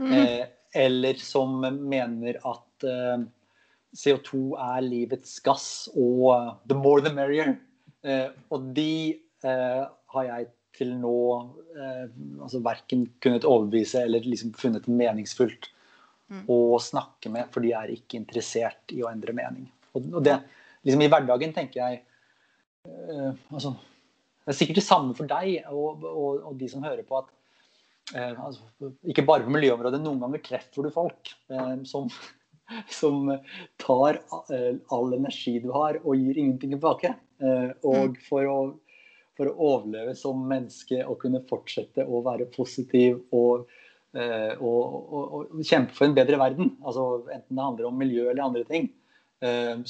Mm. 0.00 0.12
Eller 0.80 1.14
som 1.20 1.60
mener 1.60 2.32
at 2.40 2.84
CO2 3.96 4.54
er 4.60 4.80
livets 4.86 5.36
gass 5.44 5.66
og 5.92 6.58
the 6.68 6.76
more 6.76 7.04
the 7.04 7.12
merrier. 7.14 7.54
Eh, 8.02 8.28
og 8.52 8.72
de 8.76 9.18
har 9.42 10.26
jeg 10.28 10.48
til 10.78 10.92
nå 11.02 11.18
eh, 11.74 12.04
altså 12.40 12.60
verken 12.64 13.08
kunnet 13.20 13.46
overbevise 13.48 14.04
eller 14.06 14.24
liksom 14.24 14.52
funnet 14.56 14.86
meningsfullt 14.88 15.66
mm. 16.32 16.44
å 16.46 16.78
snakke 16.80 17.32
med, 17.32 17.50
for 17.52 17.64
de 17.64 17.72
er 17.76 17.90
ikke 17.92 18.20
interessert 18.20 18.94
i 18.94 19.02
å 19.02 19.10
endre 19.10 19.34
mening. 19.36 19.66
Og, 19.92 20.06
og 20.14 20.22
det, 20.24 20.38
liksom 20.86 21.02
I 21.04 21.10
hverdagen 21.12 21.52
tenker 21.56 21.82
jeg 21.82 22.00
eh, 22.86 23.34
altså, 23.52 23.74
Det 23.74 24.54
er 24.54 24.58
sikkert 24.60 24.80
det 24.80 24.86
samme 24.86 25.18
for 25.18 25.28
deg 25.28 25.68
og, 25.74 26.06
og, 26.06 26.46
og 26.52 26.56
de 26.62 26.70
som 26.70 26.86
hører 26.86 27.04
på, 27.08 27.20
at 27.20 27.34
Eh, 28.10 28.44
altså, 28.44 28.90
ikke 29.08 29.24
bare 29.24 29.46
på 29.46 29.52
miljøområdet, 29.54 30.00
noen 30.02 30.20
ganger 30.20 30.42
treffer 30.44 30.84
du 30.84 30.90
folk 30.92 31.32
eh, 31.52 31.76
som, 31.88 32.08
som 32.88 33.38
tar 33.76 34.20
eh, 34.50 34.74
all 34.88 35.14
energi 35.14 35.58
du 35.60 35.70
har 35.74 36.00
og 36.02 36.16
gir 36.16 36.38
ingenting 36.38 36.74
tilbake. 36.76 37.14
Eh, 37.42 37.70
og 37.82 38.14
mm. 38.14 38.18
for 38.28 38.48
å, 38.48 38.58
for 39.38 39.50
å, 39.50 39.56
overleve 39.72 40.16
som 40.18 40.42
menneske 40.48 41.02
og 41.04 41.20
kunne 41.24 41.42
fortsette 41.48 42.06
å 42.06 42.22
være 42.24 42.48
positiv 42.54 43.20
og, 43.34 43.68
eh, 44.16 44.52
og, 44.58 44.98
og, 45.02 45.36
og 45.52 45.62
kjempe 45.66 45.96
for 45.96 46.08
en 46.08 46.16
bedre 46.16 46.40
verden, 46.40 46.74
altså 46.84 47.24
enten 47.28 47.56
det 47.56 47.68
handler 47.68 47.90
om 47.90 48.02
miljø 48.02 48.28
eller 48.30 48.48
andre 48.48 48.66
ting, 48.68 48.90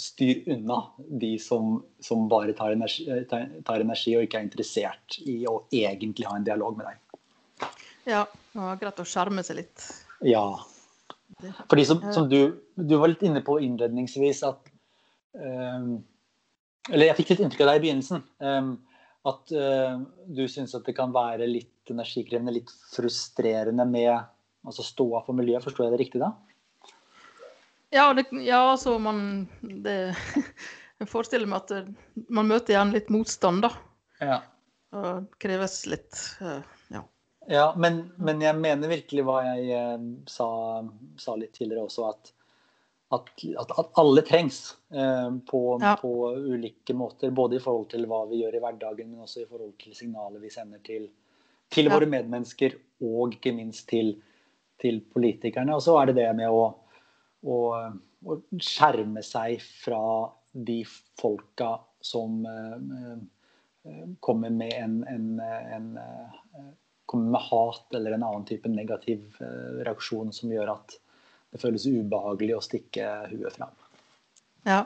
styr 0.00 0.46
unna 0.48 0.78
de 1.20 1.34
som, 1.36 1.74
som 2.00 2.22
bare 2.24 2.54
tar 2.56 2.72
energi, 2.72 3.04
tar, 3.28 3.50
tar 3.68 3.82
energi 3.84 4.14
og 4.16 4.24
ikke 4.24 4.38
er 4.40 4.46
interessert 4.46 5.18
i 5.28 5.42
å 5.44 5.58
egentlig 5.68 6.24
ha 6.24 6.38
en 6.38 6.46
dialog 6.46 6.78
med 6.78 6.88
deg. 6.88 7.68
Ja, 8.08 8.22
var 8.56 8.80
greit 8.80 9.02
å 9.02 9.04
skjerme 9.04 9.44
seg 9.44 9.58
litt. 9.60 9.84
Ja. 10.24 10.46
Fordi 11.70 11.84
som, 11.88 12.02
som 12.14 12.28
du, 12.30 12.54
du, 12.76 12.96
var 12.96 13.12
litt 13.12 13.24
inne 13.26 13.42
på 13.44 13.58
innledningsvis 13.64 14.42
at 14.46 14.70
um, 15.36 16.00
Eller 16.90 17.10
jeg 17.10 17.18
fikk 17.20 17.32
litt 17.32 17.44
inntrykk 17.44 17.64
av 17.64 17.70
deg 17.72 17.80
i 17.80 17.84
begynnelsen. 17.86 18.24
Um, 18.42 18.72
at 19.28 19.52
uh, 19.54 20.02
du 20.26 20.44
syns 20.50 20.74
at 20.74 20.86
det 20.88 20.96
kan 20.98 21.14
være 21.14 21.46
litt 21.46 21.92
energikrevende, 21.92 22.56
litt 22.56 22.72
frustrerende 22.92 23.86
med 23.86 24.14
altså 24.66 24.86
ståa 24.86 25.22
for 25.26 25.38
miljøet. 25.38 25.64
Forstår 25.66 25.86
jeg 25.86 25.94
det 25.94 26.00
riktig 26.02 26.22
da? 26.22 26.32
Ja, 27.92 28.08
det, 28.16 28.26
ja 28.42 28.62
altså 28.72 28.96
man 29.02 29.46
det, 29.60 30.14
Jeg 31.02 31.10
forestiller 31.10 31.48
meg 31.50 31.64
at 31.64 32.26
man 32.30 32.46
møter 32.46 32.76
gjerne 32.76 32.94
litt 32.94 33.08
motstand, 33.10 33.64
da. 33.64 33.72
Ja. 34.22 34.38
Og 34.94 35.32
kreves 35.42 35.80
litt 35.90 36.18
uh, 36.44 36.60
ja, 37.46 37.74
men, 37.76 38.12
men, 38.16 38.40
jeg 38.42 38.58
mener 38.58 38.90
virkelig 38.90 39.24
hva 39.26 39.40
jeg 39.46 39.74
eh, 39.74 40.04
sa, 40.30 40.48
sa, 41.18 41.34
litt 41.38 41.54
tidligere 41.56 41.86
også, 41.88 42.06
at, 42.10 42.30
at, 43.16 43.32
at 43.62 43.72
alle 44.00 44.22
trengs 44.26 44.60
eh, 44.94 45.30
på, 45.48 45.62
ja. 45.82 45.96
på, 46.00 46.12
ulike 46.54 46.94
måter. 46.96 47.32
Både 47.34 47.58
i 47.58 47.62
forhold 47.62 47.90
til 47.92 48.06
hva 48.10 48.24
vi 48.30 48.42
gjør 48.42 48.58
i 48.58 48.62
hverdagen, 48.62 49.10
men 49.10 49.26
også 49.26 49.42
i 49.42 49.48
forhold 49.48 49.74
til 49.82 49.96
signalet 49.98 50.42
vi 50.44 50.52
sender 50.54 50.84
til, 50.86 51.08
til 51.72 51.90
ja. 51.90 51.96
våre 51.96 52.10
medmennesker, 52.10 52.78
og 53.02 53.34
ikke 53.34 53.54
minst 53.56 53.88
til, 53.90 54.14
til, 54.80 55.02
politikerne. 55.12 55.74
Og 55.74 55.82
så 55.82 55.98
er 55.98 56.12
det 56.12 56.20
det 56.22 56.30
med 56.38 56.52
å, 56.52 56.68
å, 57.42 57.58
å 58.22 58.38
skjerme 58.62 59.24
seg 59.26 59.58
fra 59.82 60.04
de 60.52 60.82
folka 61.18 61.74
som 62.04 62.42
eh, 62.46 62.76
eh 63.02 64.10
kommer 64.22 64.50
med 64.54 64.70
en, 64.78 65.00
en, 65.10 65.24
en, 65.42 65.62
en 65.74 65.86
eh, 65.98 66.74
kommer 67.12 67.36
med 67.36 67.46
hat 67.50 67.94
eller 67.96 68.16
en 68.16 68.26
annen 68.26 68.48
type 68.48 68.70
negativ 68.72 69.38
eh, 69.44 69.82
reaksjon 69.84 70.32
som 70.34 70.52
gjør 70.52 70.72
at 70.74 70.96
det 71.52 71.60
føles 71.60 71.84
ubehagelig 71.84 72.56
å 72.56 72.64
stikke 72.64 73.08
huet 73.28 73.58
fram. 73.58 73.72
Ja. 74.64 74.82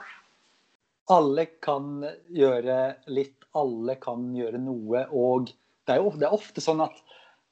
Alle 1.14 1.46
kan 1.62 2.00
gjøre 2.34 2.78
litt, 3.14 3.46
alle 3.54 3.94
kan 4.02 4.32
gjøre 4.34 4.58
noe. 4.58 5.04
Og 5.14 5.52
det 5.86 5.94
er 5.94 6.02
jo 6.02 6.10
det 6.18 6.26
er 6.26 6.34
ofte 6.34 6.64
sånn 6.64 6.82
at, 6.82 6.98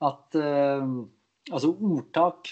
at 0.02 0.38
uh, 0.40 0.82
altså 1.52 1.70
ordtak 1.76 2.50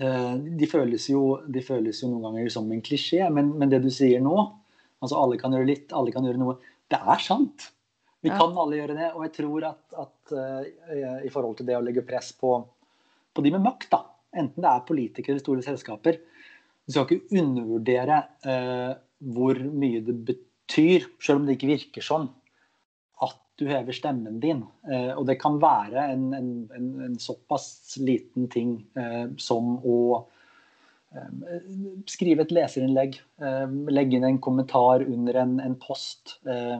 uh, 0.00 0.34
de, 0.34 0.66
føles 0.66 1.06
jo, 1.12 1.22
de, 1.46 1.62
føles 1.62 2.02
jo, 2.02 2.10
noen 2.10 2.32
ganger 2.32 2.50
som 2.56 2.72
en 2.74 2.82
klisjé, 2.82 3.22
men, 3.30 3.54
men, 3.54 3.70
det 3.70 3.84
du 3.86 3.90
sier 3.94 4.24
nå, 4.24 4.34
altså 4.98 5.22
alle 5.22 5.38
kan 5.38 5.54
gjøre 5.54 5.70
litt, 5.70 5.94
alle 5.94 6.14
kan 6.14 6.26
gjøre 6.26 6.42
noe, 6.42 6.58
det 6.90 6.98
er 6.98 7.22
sant. 7.22 7.70
Vi 8.26 8.32
ja. 8.32 8.38
kan 8.40 8.56
alle 8.58 8.80
gjøre 8.80 8.94
det. 8.98 9.08
Og 9.14 9.22
jeg 9.22 9.32
tror 9.36 9.64
at, 9.68 9.82
at 10.02 10.32
uh, 10.34 11.18
i 11.22 11.30
forhold 11.30 11.60
til 11.60 11.68
det 11.68 11.76
å 11.78 11.82
legge 11.84 12.02
press 12.06 12.32
på, 12.34 12.56
på 13.30 13.44
de 13.44 13.52
med 13.54 13.62
makt, 13.62 13.86
da, 13.92 14.00
enten 14.34 14.64
det 14.64 14.72
er 14.72 14.88
politikere 14.88 15.36
eller 15.36 15.44
store 15.44 15.62
selskaper, 15.62 16.18
vi 16.86 16.94
skal 16.94 17.06
ikke 17.06 17.38
undervurdere 17.38 18.18
uh, 18.48 18.96
hvor 19.30 19.60
mye 19.62 20.02
det 20.08 20.16
betyr, 20.26 21.06
selv 21.22 21.40
om 21.40 21.46
det 21.46 21.54
ikke 21.54 21.70
virker 21.70 22.06
sånn, 22.08 22.26
at 23.22 23.38
du 23.62 23.68
hever 23.70 23.94
stemmen 23.94 24.42
din. 24.42 24.64
Uh, 24.90 25.14
og 25.14 25.28
det 25.30 25.38
kan 25.42 25.60
være 25.62 26.08
en, 26.16 26.26
en, 26.34 26.50
en, 26.74 26.88
en 27.06 27.20
såpass 27.22 27.94
liten 28.02 28.50
ting 28.50 28.80
som 29.40 29.76
å 29.86 30.00
skrive 32.10 32.44
et 32.44 32.50
leserinnlegg, 32.52 33.14
legge 33.88 34.18
inn 34.18 34.26
en 34.26 34.40
kommentar 34.42 35.00
under 35.06 35.38
en, 35.40 35.54
en 35.64 35.76
post. 35.80 36.34
Eh, 36.44 36.74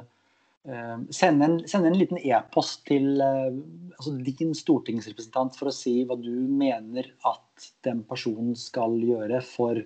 send 1.15 1.43
en, 1.43 1.61
send 1.69 1.87
en 1.87 1.99
liten 1.99 2.19
e-post 2.19 2.83
til 2.89 3.21
eh, 3.23 3.59
altså 3.97 4.15
din 4.19 4.55
stortingsrepresentant 4.57 5.57
for 5.59 5.71
å 5.71 5.75
si 5.75 6.01
hva 6.07 6.17
du 6.19 6.33
mener 6.51 7.13
at 7.29 7.69
den 7.87 8.03
personen 8.09 8.57
skal 8.59 8.97
gjøre 8.99 9.41
for, 9.47 9.79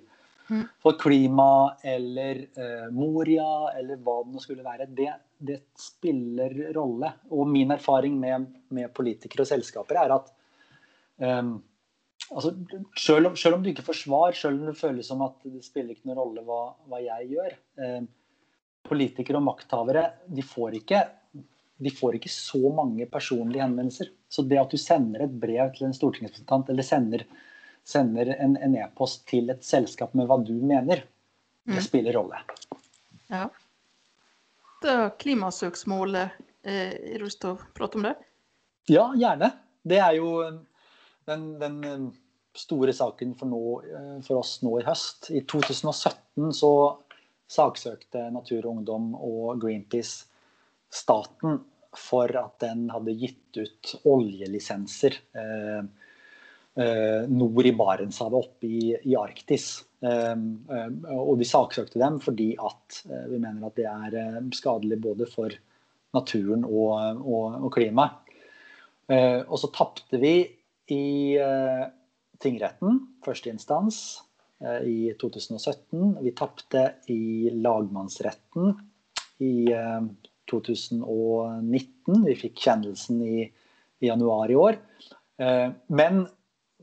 mm. 0.48 0.62
for 0.82 0.98
klima 1.00 1.76
eller 1.86 2.46
uh, 2.56 2.88
Moria 2.94 3.70
eller 3.76 4.00
hva 4.00 4.20
det 4.24 4.34
nå 4.34 4.42
skulle 4.42 4.66
være. 4.66 4.88
Det, 4.96 5.10
det, 5.38 5.60
spiller 5.78 6.56
rolle. 6.76 7.12
Og 7.36 7.48
min 7.48 7.76
erfaring 7.76 8.16
med, 8.20 8.48
med 8.74 8.92
politikere 8.96 9.44
og 9.46 9.52
selskaper 9.52 10.00
er 10.00 10.16
at 10.16 10.32
um, 11.22 11.58
altså, 12.30 12.54
selv, 12.96 13.30
om, 13.30 13.36
selv, 13.36 13.58
om, 13.58 13.62
du 13.62 13.70
ikke 13.70 13.86
får 13.86 14.00
svar, 14.02 14.38
selv 14.38 14.58
om 14.58 14.72
det 14.72 14.80
føles 14.80 15.12
som 15.12 15.22
at 15.28 15.38
det 15.44 15.62
spiller 15.66 15.94
ikke 15.94 16.10
noen 16.10 16.24
rolle 16.24 16.46
hva, 16.48 16.62
hva 16.90 17.04
jeg 17.04 17.30
gjør, 17.36 17.60
um, 17.84 18.10
politikere 18.86 19.40
og 19.40 19.46
makthavere 19.46 20.04
de 20.26 20.44
får, 20.46 20.76
ikke, 20.80 21.02
de 21.80 21.92
får 21.94 22.18
ikke 22.18 22.32
så 22.32 22.72
mange 22.74 23.06
personlige 23.10 23.64
henvendelser. 23.64 24.10
Så 24.30 24.44
det 24.46 24.60
at 24.62 24.72
du 24.72 24.80
sender 24.80 25.26
et 25.26 25.38
brev 25.42 25.72
til 25.76 25.88
en 25.88 25.96
stortingsrepresentant 25.96 26.70
eller 26.72 26.86
sender, 26.86 27.24
sender 27.86 28.34
en 28.38 28.76
e-post 28.78 29.26
til 29.30 29.50
et 29.52 29.64
selskap 29.66 30.14
med 30.18 30.30
hva 30.30 30.40
du 30.44 30.54
mener, 30.58 31.04
det 31.66 31.78
mm. 31.78 31.84
spiller 31.84 32.16
rolle. 32.16 32.40
Ja. 33.30 33.46
Da 34.80 35.10
klimasøksmålet, 35.20 36.40
eh, 36.64 37.20
å 37.20 37.54
prate 37.76 38.00
om 38.00 38.08
det? 38.08 38.16
Ja, 38.88 39.10
gjerne. 39.16 39.52
Det 39.86 40.00
er 40.00 40.16
jo 40.16 40.30
den, 41.28 41.44
den 41.60 42.10
store 42.56 42.94
saken 42.96 43.34
for, 43.38 43.50
nå, 43.50 43.60
for, 44.26 44.40
oss 44.40 44.58
nå 44.64 44.78
i 44.80 44.86
høst. 44.86 45.30
I 45.30 45.44
2017 45.48 46.52
så 46.56 46.72
saksøkte 47.50 48.28
Natur 48.32 48.64
og 48.64 48.78
Ungdom 48.78 49.12
og 49.18 49.60
Greenpeace 49.62 50.26
staten 50.90 51.60
for 51.96 52.30
at 52.38 52.60
den 52.62 52.86
hadde 52.92 53.16
gitt 53.18 53.58
ut 53.58 53.92
oljelisenser 54.06 55.16
eh, 55.34 55.80
eh, 56.78 57.22
nord 57.30 57.66
i 57.66 57.74
Barentshavet, 57.74 58.46
oppe 58.46 58.68
i, 58.68 58.92
i 58.94 59.16
Arktis. 59.18 59.72
Eh, 60.02 60.36
eh 60.36 61.10
og 61.16 61.34
vi 61.40 61.48
saksøkte 61.48 62.00
dem 62.02 62.20
fordi 62.22 62.52
at 62.58 63.02
vi 63.30 63.38
mener 63.38 63.66
at 63.66 63.78
det 63.78 63.88
er 63.90 64.38
skadelig 64.54 65.00
både 65.02 65.26
for 65.30 65.54
naturen 66.14 66.64
og, 66.66 67.22
og, 67.22 67.58
og 67.66 67.70
klimaet. 67.74 68.26
og 69.10 69.58
så 69.58 69.68
tapte 69.74 70.18
vi 70.18 70.34
i 70.90 71.38
tingretten, 72.42 72.98
første 73.22 73.50
instans, 73.50 74.00
i 74.84 75.14
2017. 75.20 76.18
Vi 76.20 76.30
tapte 76.36 76.82
i 77.08 77.50
lagmannsretten 77.54 78.74
i 79.40 79.54
2019. 80.50 82.24
Vi 82.26 82.36
fikk 82.38 82.60
kjennelsen 82.66 83.22
i, 83.24 83.46
i 84.00 84.10
januar 84.10 84.50
i 84.50 84.58
år. 84.58 84.78
Eh, 85.40 85.68
men 85.86 86.22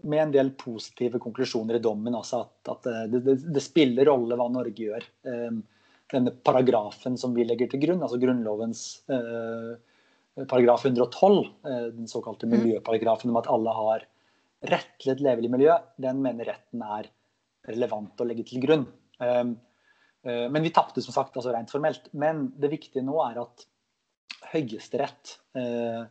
med 0.08 0.24
en 0.24 0.34
del 0.34 0.52
positive 0.60 1.20
konklusjoner 1.22 1.78
i 1.78 1.84
dommen. 1.84 2.16
Altså 2.16 2.44
at, 2.46 2.60
at 2.74 2.90
eh, 2.92 3.04
det, 3.12 3.24
det, 3.26 3.38
det, 3.54 3.64
spiller 3.66 4.10
rolle 4.10 4.38
hva 4.40 4.50
Norge 4.54 4.88
gjør. 4.90 5.08
Eh, 5.28 5.58
denne 6.14 6.32
paragrafen 6.32 7.18
som 7.20 7.34
vi 7.36 7.46
legger 7.48 7.70
til 7.72 7.84
grunn, 7.84 8.04
altså 8.06 8.20
Grunnlovens 8.22 8.82
paragraf 10.48 10.86
112, 10.86 11.42
den 11.98 12.08
såkalte 12.08 12.48
mm. 12.48 12.54
miljøparagrafen 12.54 13.34
om 13.34 13.40
at 13.42 13.50
alle 13.52 13.74
har 13.76 14.06
rett 14.72 14.94
til 15.04 15.12
et 15.12 15.24
levelig 15.26 15.50
miljø, 15.52 15.76
den 16.00 16.22
mener 16.24 16.48
retten 16.48 16.86
er 16.86 17.10
relevant 17.68 18.22
å 18.22 18.28
legge 18.28 18.46
til 18.48 18.64
grunn. 18.64 18.86
Eh, 20.28 20.50
men 20.52 20.64
vi 20.64 20.74
tapte 20.76 21.04
som 21.04 21.16
sagt 21.16 21.38
altså 21.38 21.54
rent 21.56 21.72
formelt. 21.72 22.10
Men 22.12 22.50
det 22.60 22.74
viktige 22.74 23.06
nå 23.06 23.18
er 23.26 23.42
at 23.44 23.66
Høyesterett 24.52 25.38
eh, 25.60 26.04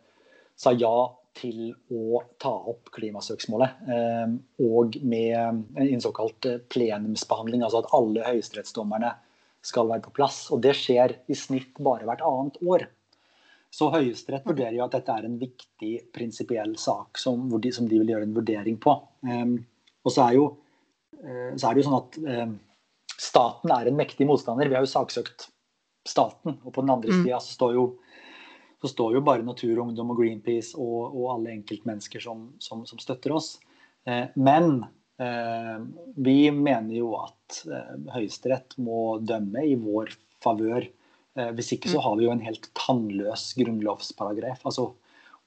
sa 0.56 0.72
ja 0.76 0.96
til 1.36 1.74
å 1.92 2.22
ta 2.40 2.52
opp 2.72 2.90
klimasøksmålet. 2.96 3.86
Eh, 3.92 4.34
og 4.64 4.98
med 5.04 5.80
en 5.84 6.04
såkalt 6.04 6.48
plenumsbehandling, 6.72 7.64
altså 7.64 7.84
at 7.84 7.92
alle 7.96 8.24
høyesterettsdommerne 8.26 9.12
skal 9.66 9.90
være 9.90 10.06
på 10.06 10.14
plass. 10.16 10.46
Og 10.54 10.62
det 10.64 10.76
skjer 10.78 11.18
i 11.28 11.36
snitt 11.36 11.76
bare 11.82 12.08
hvert 12.08 12.24
annet 12.24 12.60
år. 12.64 12.86
Så 13.76 13.90
Høyesterett 13.92 14.46
vurderer 14.48 14.78
jo 14.78 14.84
at 14.86 14.94
dette 14.94 15.12
er 15.12 15.26
en 15.26 15.36
viktig 15.40 15.90
prinsipiell 16.14 16.76
sak 16.80 17.18
som, 17.20 17.42
de, 17.60 17.72
som, 17.74 17.88
de, 17.90 17.98
vil 18.00 18.14
gjøre 18.14 18.28
en 18.28 18.36
vurdering 18.38 18.78
på. 18.80 18.94
Um, 19.26 19.58
og 20.06 20.14
så 20.14 20.28
er, 20.28 20.36
jo, 20.38 20.46
så 21.56 21.68
er 21.68 21.74
det 21.74 21.80
jo 21.80 21.86
sånn 21.86 21.98
at 21.98 22.16
um, 22.22 22.56
staten 23.16 23.72
er 23.72 23.88
en 23.88 23.96
mektig 23.98 24.26
motstander. 24.28 24.68
Vi 24.68 24.76
har 24.76 24.84
jo 24.84 24.90
saksøkt 24.90 25.48
staten. 26.06 26.58
Og 26.62 26.72
på 26.74 26.84
den 26.84 26.92
andre 26.92 27.12
mm. 27.12 27.22
sida 27.24 27.40
så 27.42 27.56
står 27.56 27.78
jo 27.78 27.86
så 28.82 28.90
står 28.92 29.14
jo 29.16 29.22
bare 29.24 29.44
Natur, 29.44 29.78
Ungdom 29.80 30.12
og 30.12 30.18
Greenpeace 30.20 30.76
og, 30.76 31.14
og 31.16 31.30
alle 31.32 31.54
enkeltmennesker 31.54 32.20
som, 32.22 32.50
som, 32.62 32.84
som 32.86 33.00
støtter 33.00 33.32
oss. 33.32 33.54
Eh, 34.04 34.28
men 34.36 34.84
eh, 35.22 35.78
vi 36.20 36.50
mener 36.52 36.92
jo 36.98 37.14
at 37.18 37.62
eh, 37.64 37.94
Høyesterett 38.12 38.76
må 38.76 39.16
dømme 39.24 39.64
i 39.64 39.78
vår 39.80 40.12
favør. 40.44 40.84
Eh, 41.40 41.50
hvis 41.56 41.72
ikke 41.78 41.88
så 41.88 42.02
mm. 42.02 42.04
har 42.04 42.18
vi 42.18 42.28
jo 42.28 42.34
en 42.34 42.44
helt 42.44 42.68
tannløs 42.76 43.46
grunnlovsparagraf. 43.56 44.60
Altså 44.68 44.90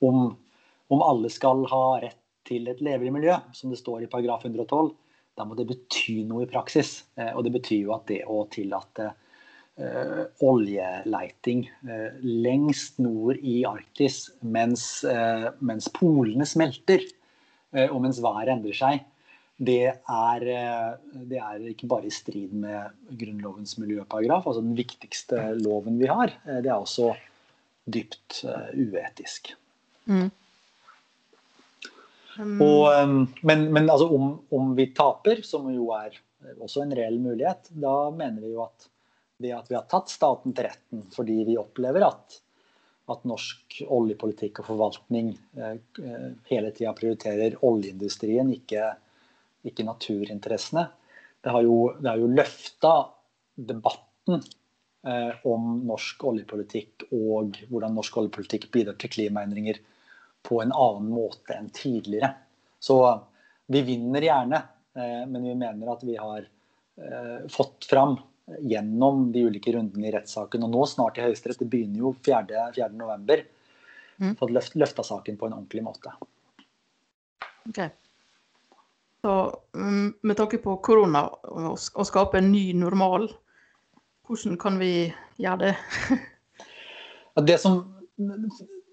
om, 0.02 0.34
om 0.90 1.06
alle 1.06 1.30
skal 1.34 1.64
ha 1.70 1.84
rett 2.02 2.18
til 2.50 2.66
et 2.72 2.82
levelig 2.82 3.14
miljø, 3.14 3.38
som 3.54 3.70
det 3.70 3.78
står 3.78 4.04
i 4.04 4.12
paragraf 4.12 4.48
112, 4.50 4.90
da 5.40 5.48
må 5.48 5.56
det 5.56 5.70
bety 5.70 6.20
noe 6.28 6.44
i 6.44 6.52
praksis. 6.52 7.00
Eh, 7.16 7.32
og 7.32 7.46
det 7.48 7.54
betyr 7.56 7.86
jo 7.86 7.96
at 7.96 8.08
det 8.12 8.22
å 8.28 8.44
tillate 8.52 9.12
uh, 9.80 10.26
oljeleiting 10.44 11.64
uh, 11.88 12.18
lengst 12.24 13.00
nord 13.00 13.40
i 13.40 13.62
Arktis 13.68 14.26
mens, 14.42 15.06
uh, 15.08 15.50
mens 15.64 15.88
polene 15.96 16.48
smelter, 16.48 17.06
og 17.70 18.00
mens 18.02 18.18
været 18.18 18.50
endrer 18.50 18.74
seg, 18.74 19.02
det 19.62 19.92
er, 19.94 20.44
det 21.30 21.38
er, 21.38 21.66
ikke 21.70 21.86
bare 21.92 22.08
i 22.10 22.14
strid 22.16 22.56
med 22.64 22.96
Grunnlovens 23.20 23.76
miljøparagraf, 23.78 24.48
altså 24.50 24.64
den 24.64 24.74
viktigste 24.74 25.52
loven 25.60 26.00
vi 26.02 26.10
har. 26.10 26.34
Det 26.48 26.66
er 26.66 26.80
også 26.80 27.12
dypt 27.86 28.40
uetisk. 28.74 29.52
Mm. 30.10 30.32
Mm. 32.40 32.62
Og, 32.64 32.86
um, 33.04 33.18
men, 33.44 33.68
men 33.76 33.90
altså, 33.90 34.08
om, 34.16 34.32
om, 34.56 34.72
vi 34.78 34.90
taper, 34.96 35.44
som 35.44 35.68
jo 35.74 35.92
er 35.98 36.16
også 36.56 36.86
en 36.86 36.96
reell 36.96 37.20
mulighet, 37.20 37.68
da 37.76 37.96
mener 38.16 38.46
vi 38.46 38.54
jo 38.54 38.64
at 38.64 38.88
det 39.40 39.54
at 39.56 39.72
vi 39.72 39.76
har 39.78 39.88
tatt 39.88 40.12
staten 40.12 40.54
til 40.56 40.68
retten 40.68 41.04
fordi 41.14 41.38
vi 41.48 41.58
opplever 41.60 42.04
at, 42.04 42.40
at 43.12 43.28
norsk 43.28 43.80
oljepolitikk 43.88 44.60
og 44.62 44.72
forvaltning 44.74 45.32
eh, 45.56 45.78
eh 46.04 46.26
hele 46.52 46.72
tida 46.76 46.92
prioriterer 46.98 47.56
oljeindustrien, 47.66 48.52
ikke, 48.52 48.90
ikke 49.64 49.88
naturinteressene. 49.88 50.90
Det 51.40 51.54
har 51.56 51.64
jo, 51.64 51.78
det 52.00 52.18
jo 52.20 52.34
løfta 52.36 52.94
debatten 53.56 54.44
eh, 55.08 55.32
om 55.48 55.72
norsk 55.88 56.28
oljepolitikk 56.34 57.08
og 57.16 57.62
hvordan 57.70 57.96
norsk 57.96 58.20
oljepolitikk 58.20 58.68
bidrar 58.76 59.00
til 59.00 59.16
klimaendringer 59.16 59.80
på 60.46 60.62
en 60.64 60.72
annen 60.72 61.12
måte 61.12 61.58
enn 61.58 61.70
tidligere. 61.74 62.34
Så 62.80 63.00
vi 63.68 63.82
vinner 63.82 64.24
gjerne, 64.24 64.64
eh, 64.96 65.24
men 65.28 65.44
vi 65.44 65.56
mener 65.56 65.94
at 65.94 66.04
vi 66.04 66.16
har 66.18 66.48
eh, 66.98 67.48
fått 67.52 67.86
fram 67.90 68.18
gjennom 68.60 69.32
de 69.32 69.44
ulike 69.46 69.72
rundene 69.76 70.10
i 70.10 70.14
rettssaken, 70.16 70.64
og 70.66 70.74
nå 70.74 70.86
snart 70.90 71.20
i 71.20 71.26
Høyesterett, 71.28 71.62
det 71.62 71.70
begynner 71.70 72.02
jo 72.02 72.14
4.11., 72.26 73.44
mm. 74.18 74.36
fått 74.40 74.54
løft, 74.56 74.78
løfta 74.80 75.06
saken 75.06 75.38
på 75.38 75.50
en 75.50 75.58
ordentlig 75.60 75.84
måte. 75.86 76.14
Ok. 77.70 77.84
Så 79.22 79.36
mm, 79.76 80.14
med 80.22 80.38
tanke 80.40 80.58
på 80.64 80.78
korona 80.84 81.26
og 81.52 81.76
å 81.76 82.08
skape 82.08 82.40
en 82.40 82.52
ny 82.54 82.72
normal, 82.74 83.28
hvordan 84.28 84.58
kan 84.62 84.80
vi 84.80 85.10
gjøre 85.42 85.68
det? 85.68 85.74
det 87.50 87.58
som 87.62 87.82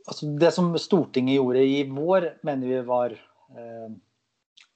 altså 0.07 0.33
det 0.41 0.53
som 0.55 0.73
Stortinget 0.81 1.39
gjorde 1.39 1.63
i 1.67 1.81
vår, 1.91 2.31
mener 2.47 2.71
vi 2.71 2.83
var 2.87 3.15
eh, 3.15 3.89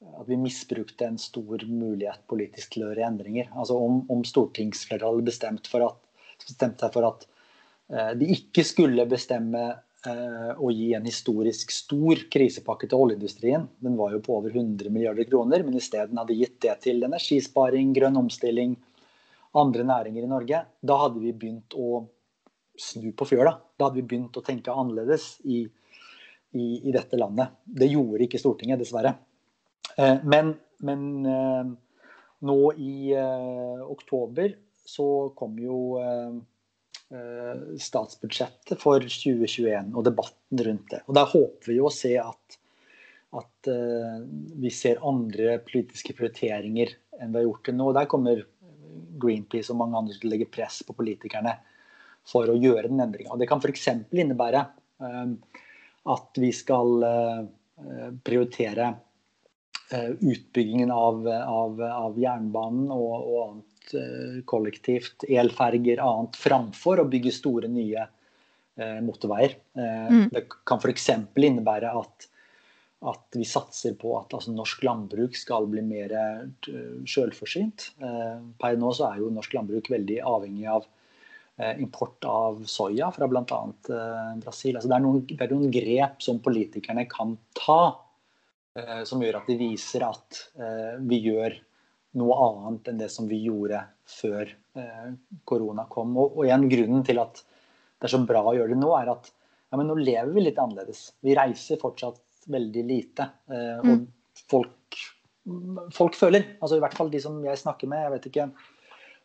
at 0.01 0.29
vi 0.29 0.39
misbrukte 0.41 1.07
en 1.07 1.19
stor 1.21 1.65
mulighet 1.69 2.25
politisk 2.31 2.75
til 2.75 2.85
å 2.85 2.91
gjøre 2.91 3.07
endringer. 3.09 3.51
Altså 3.53 3.77
om, 3.77 4.03
om 4.13 4.25
stortingsflertallet 4.27 5.29
bestemte 5.29 5.71
for 5.73 5.85
seg 6.41 6.87
for 6.95 7.09
at 7.11 7.27
eh, 7.93 8.13
de 8.21 8.31
ikke 8.37 8.65
skulle 8.65 9.09
bestemme 9.11 9.65
eh, 10.09 10.53
å 10.57 10.73
gi 10.73 10.93
en 10.97 11.09
historisk 11.09 11.75
stor 11.75 12.25
krisepakke 12.33 12.89
til 12.89 13.05
oljeindustrien. 13.05 13.69
Den 13.85 13.99
var 14.01 14.17
jo 14.17 14.23
på 14.25 14.39
over 14.41 14.55
100 14.55 14.89
milliarder 14.93 15.29
kroner, 15.29 15.65
men 15.67 15.77
isteden 15.79 16.21
hadde 16.21 16.39
gitt 16.39 16.57
det 16.65 16.79
til 16.87 17.05
energisparing, 17.05 17.93
grønn 17.97 18.19
omstilling, 18.23 18.79
andre 19.61 19.85
næringer 19.85 20.25
i 20.25 20.33
Norge. 20.33 20.65
Da 20.81 21.01
hadde 21.05 21.21
vi 21.21 21.37
begynt 21.37 21.77
å 21.77 22.07
snu 22.81 23.11
på 23.13 23.29
fjøla. 23.35 23.59
Da 23.81 23.89
hadde 23.89 24.03
vi 24.03 24.09
begynt 24.13 24.37
å 24.37 24.45
tenke 24.45 24.75
annerledes 24.77 25.39
i, 25.49 25.63
i, 26.53 26.67
i 26.85 26.93
dette 26.93 27.17
landet. 27.17 27.57
Det 27.65 27.89
gjorde 27.89 28.27
ikke 28.27 28.41
Stortinget, 28.43 28.83
dessverre. 28.83 29.15
Eh, 29.97 30.21
men, 30.25 30.55
men 30.85 31.27
eh, 31.27 31.73
nå 32.47 32.59
i 32.77 32.95
eh, 33.17 33.83
oktober 33.89 34.55
så 34.85 35.07
kom 35.39 35.59
jo 35.63 35.81
statsbudsjettet 37.83 38.79
for 38.79 39.03
2021 39.03 39.89
og 39.99 40.05
debatten 40.07 40.61
rundt 40.63 40.93
det. 40.93 41.01
Og 41.11 41.17
Der 41.19 41.27
håper 41.27 41.71
vi 41.73 41.79
jo 41.81 41.89
å 41.89 41.93
se 41.95 42.13
at, 42.23 42.57
at 43.35 43.71
vi 44.63 44.71
ser 44.75 45.03
andre 45.07 45.57
politiske 45.67 46.15
prioriteringer 46.15 46.93
enn 47.19 47.33
vi 47.33 47.41
har 47.41 47.49
gjort 47.49 47.65
til 47.67 47.77
nå. 47.81 47.89
Der 47.99 48.07
kommer 48.11 48.45
Greenpeace 49.23 49.75
og 49.75 49.81
mange 49.83 49.99
andre 49.99 50.21
til 50.21 50.31
å 50.31 50.33
legge 50.37 50.51
press 50.55 50.85
på 50.87 50.95
politikerne 51.01 51.57
for 52.29 52.51
å 52.51 52.59
gjøre 52.59 52.89
den 52.91 53.03
endringa. 53.03 53.37
Det 53.39 53.49
kan 53.51 53.63
f.eks. 53.63 53.89
innebære 54.11 54.65
eh, 55.03 55.57
at 56.15 56.41
vi 56.41 56.53
skal 56.57 57.07
eh, 57.07 57.43
prioritere 58.27 58.93
eh, 59.93 60.13
utbyggingen 60.15 60.93
av, 60.95 61.27
av, 61.29 61.83
av 61.91 62.21
jernbanen 62.21 62.91
og, 62.95 63.13
og, 63.19 63.43
annet 63.49 63.67
kollektivt, 64.47 65.25
elferger, 65.27 65.99
annet, 66.05 66.37
framfor 66.39 67.01
å 67.03 67.09
bygge 67.11 67.33
store, 67.35 67.67
nye 67.73 68.05
motorveier. 69.03 69.57
Mm. 69.75 70.29
Det 70.31 70.45
kan 70.69 70.79
f.eks. 70.79 71.09
innebære 71.35 71.91
at, 71.99 72.29
at, 73.11 73.25
vi 73.35 73.43
satser 73.49 73.97
på 73.99 74.13
at 74.21 74.37
altså, 74.37 74.55
norsk 74.55 74.85
landbruk 74.87 75.35
skal 75.35 75.67
bli 75.73 75.83
mer 75.83 76.15
sjølforsynt. 77.03 77.89
Per 77.99 78.79
nå 78.79 78.93
så 78.95 79.09
er 79.09 79.25
jo 79.25 79.33
norsk 79.35 79.59
landbruk 79.59 79.91
veldig 79.91 80.21
avhengig 80.37 80.71
av 80.71 80.87
import 81.83 82.25
av 82.25 82.63
soya 82.69 83.11
fra 83.13 83.29
bl.a. 83.29 83.61
Brasil. 84.41 84.77
Altså 84.77 84.89
det, 84.89 84.97
er 84.97 85.05
noen, 85.05 85.25
det 85.29 85.45
er 85.45 85.53
noen 85.53 85.73
grep 85.75 86.23
som 86.25 86.39
politikerne 86.45 87.05
kan 87.11 87.35
ta, 87.59 87.83
som 89.05 89.21
gjør 89.21 89.41
at 89.41 89.51
de 89.51 89.57
viser 89.59 90.07
at 90.07 90.39
vi 91.05 91.19
gjør 91.27 91.57
noe 92.21 92.39
annet 92.47 92.89
enn 92.91 93.03
det 93.03 93.11
som 93.13 93.29
vi 93.29 93.43
gjorde 93.45 93.83
før 94.09 94.55
korona 95.45 95.85
kom. 95.91 96.15
Og, 96.17 96.39
og 96.39 96.47
igjen, 96.47 96.69
grunnen 96.71 97.05
til 97.07 97.21
at 97.21 97.43
det 97.43 98.09
er 98.09 98.15
så 98.15 98.23
bra 98.25 98.41
å 98.47 98.55
gjøre 98.57 98.73
det 98.73 98.81
nå, 98.81 98.95
er 98.97 99.13
at 99.13 99.29
ja, 99.71 99.79
men 99.79 99.87
nå 99.91 99.99
lever 100.01 100.33
vi 100.35 100.45
litt 100.49 100.59
annerledes. 100.59 101.11
Vi 101.23 101.37
reiser 101.39 101.79
fortsatt 101.83 102.19
veldig 102.51 102.85
lite. 102.87 103.27
Eh, 103.53 103.79
og 103.79 103.91
mm. 103.93 104.05
folk, 104.51 105.01
folk, 105.95 106.19
føler, 106.19 106.57
altså 106.59 106.79
i 106.79 106.85
hvert 106.85 106.97
fall 106.99 107.13
de 107.13 107.23
som 107.23 107.39
jeg 107.45 107.61
snakker 107.61 107.91
med, 107.91 108.03
jeg 108.07 108.15
vet 108.17 108.29
ikke 108.33 108.47
eh, 108.49 108.71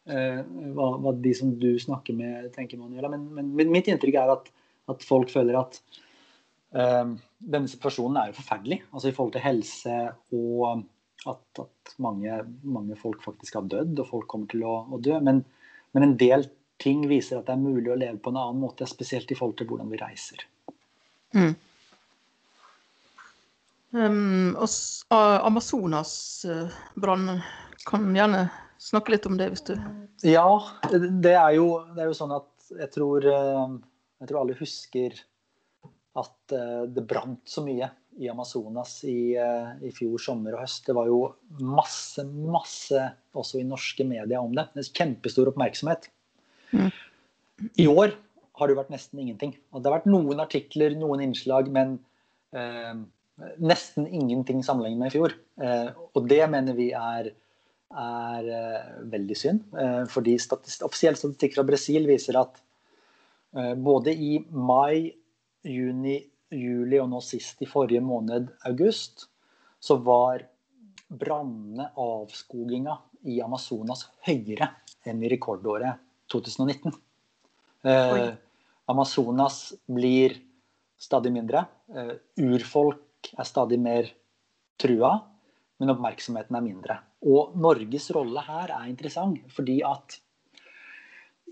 hva, 0.06 0.88
hva, 1.02 1.14
de 1.18 1.32
som 1.34 1.54
du 1.60 1.72
snakker 1.82 2.18
med 2.18 2.52
tenker, 2.54 2.78
Manuela, 2.78 3.10
men, 3.10 3.50
men 3.58 3.72
mitt 3.74 3.88
inntrykk 3.90 4.20
er 4.22 4.34
at, 4.36 4.52
at 4.94 5.06
folk 5.06 5.32
føler 5.34 5.58
at 5.58 5.80
eh, 6.78 7.16
denne 7.40 7.72
situasjonen 7.72 8.20
er 8.22 8.30
jo 8.30 8.40
forferdelig. 8.40 8.82
Altså 8.92 9.10
i 9.10 9.16
forhold 9.16 9.34
til 9.36 9.46
helse 9.46 9.96
og 10.38 10.86
at, 11.26 11.64
at 11.64 11.96
mange, 12.02 12.38
mange, 12.62 12.98
folk 13.00 13.24
faktisk 13.26 13.58
har 13.58 13.70
dødd, 13.72 13.98
og 14.02 14.12
folk 14.12 14.28
kommer 14.30 14.52
til 14.52 14.66
å, 14.68 14.76
å 14.94 15.02
dø. 15.02 15.18
Men, 15.26 15.42
men 15.96 16.10
en 16.10 16.18
del 16.22 16.46
ting 16.82 17.06
viser 17.10 17.40
at 17.40 17.48
det 17.48 17.56
er 17.56 17.64
mulig 17.64 17.92
å 17.92 18.00
leve 18.00 18.20
på 18.22 18.34
en 18.34 18.42
annen 18.42 18.62
måte, 18.62 18.88
spesielt 18.90 19.32
i 19.32 19.38
forhold 19.38 19.58
til 19.60 19.70
hvordan 19.70 19.92
vi 19.92 20.02
reiser. 20.02 20.46
Mm. 21.36 21.56
Um, 23.96 24.58
Amazonas-brannen, 25.16 27.44
kan 27.86 28.16
gjerne 28.18 28.48
snakke 28.82 29.16
litt 29.16 29.28
om 29.30 29.38
det, 29.40 29.50
hvis 29.54 29.66
du 29.68 29.76
Ja, 30.26 30.48
det 30.92 31.36
er 31.36 31.56
jo, 31.58 31.70
det 31.96 32.04
er 32.04 32.12
jo 32.12 32.18
sånn 32.18 32.36
at 32.36 32.70
jeg 32.76 32.92
tror, 32.96 33.26
eh, 33.30 33.76
jeg 34.24 34.32
tror 34.32 34.42
alle 34.42 34.58
husker 34.58 35.20
at 36.16 36.56
eh, 36.56 36.84
det 36.96 37.06
brant 37.08 37.44
så 37.50 37.64
mye 37.66 37.92
i 38.18 38.30
Amazonas 38.32 38.98
i, 39.04 39.36
eh, 39.36 39.72
i, 39.84 39.92
fjor 39.96 40.22
sommer 40.22 40.56
og 40.56 40.64
høst. 40.64 40.86
Det 40.88 40.96
var 40.96 41.10
jo 41.12 41.20
masse, 41.60 42.24
masse 42.26 43.02
også 43.36 43.60
i 43.60 43.68
norske 43.68 44.06
medier 44.08 44.40
om 44.40 44.56
det. 44.56 44.70
det 44.76 44.88
kjempestor 44.96 45.52
oppmerksomhet. 45.52 46.08
Mm. 46.72 46.92
I 47.82 47.88
år 47.92 48.16
har 48.60 48.72
det 48.72 48.78
vært 48.80 48.94
nesten 48.94 49.22
ingenting. 49.22 49.56
Og 49.74 49.82
det 49.82 49.90
har 49.90 50.00
vært 50.00 50.12
noen 50.12 50.42
artikler, 50.44 50.96
noen 50.98 51.26
innslag, 51.26 51.68
men 51.76 51.98
eh, 52.56 52.94
nesten 53.60 54.08
ingenting 54.08 54.64
sammenlignet 54.64 55.02
med 55.02 55.12
i 55.12 55.16
fjor. 55.18 55.36
Eh, 55.60 55.90
og 56.16 56.30
det 56.32 56.44
mener 56.52 56.78
vi 56.78 56.92
er, 56.96 57.34
er 57.94 58.48
eh, 58.58 58.88
veldig 59.12 59.38
synd. 59.38 59.66
Eh, 59.78 60.04
fordi 60.12 60.38
statist 60.42 60.86
offisiell 60.86 61.18
statistikk 61.20 61.58
fra 61.58 61.66
Brasil 61.68 62.08
viser 62.10 62.40
at 62.42 62.58
eh, 63.58 63.74
både 63.76 64.14
i 64.14 64.40
mai, 64.52 65.12
juni, 65.66 66.18
juli 66.56 67.00
og 67.02 67.10
nå 67.12 67.22
sist 67.26 67.62
i 67.66 67.70
forrige 67.70 68.04
måned, 68.06 68.52
august, 68.70 69.28
så 69.80 69.98
var 70.02 70.46
brannene, 71.06 71.92
avskoginga 72.02 72.98
i 73.30 73.40
Amazonas, 73.44 74.08
høyere 74.26 74.72
enn 75.06 75.22
i 75.24 75.30
rekordåret 75.32 76.02
2019. 76.34 76.94
Eh, 77.86 78.34
Amazonas 78.90 79.74
blir 79.86 80.34
stadig 80.98 81.32
mindre. 81.34 81.66
Eh, 81.94 82.16
urfolk 82.42 83.32
er 83.38 83.48
stadig 83.48 83.80
mer 83.82 84.10
trua, 84.82 85.18
men 85.80 85.94
oppmerksomheten 85.94 86.58
er 86.58 86.66
mindre. 86.66 86.98
Og 87.26 87.56
Norges 87.58 88.12
rolle 88.16 88.44
her 88.46 88.72
er 88.76 88.88
interessant, 88.90 89.42
fordi 89.54 89.80
at 89.86 90.20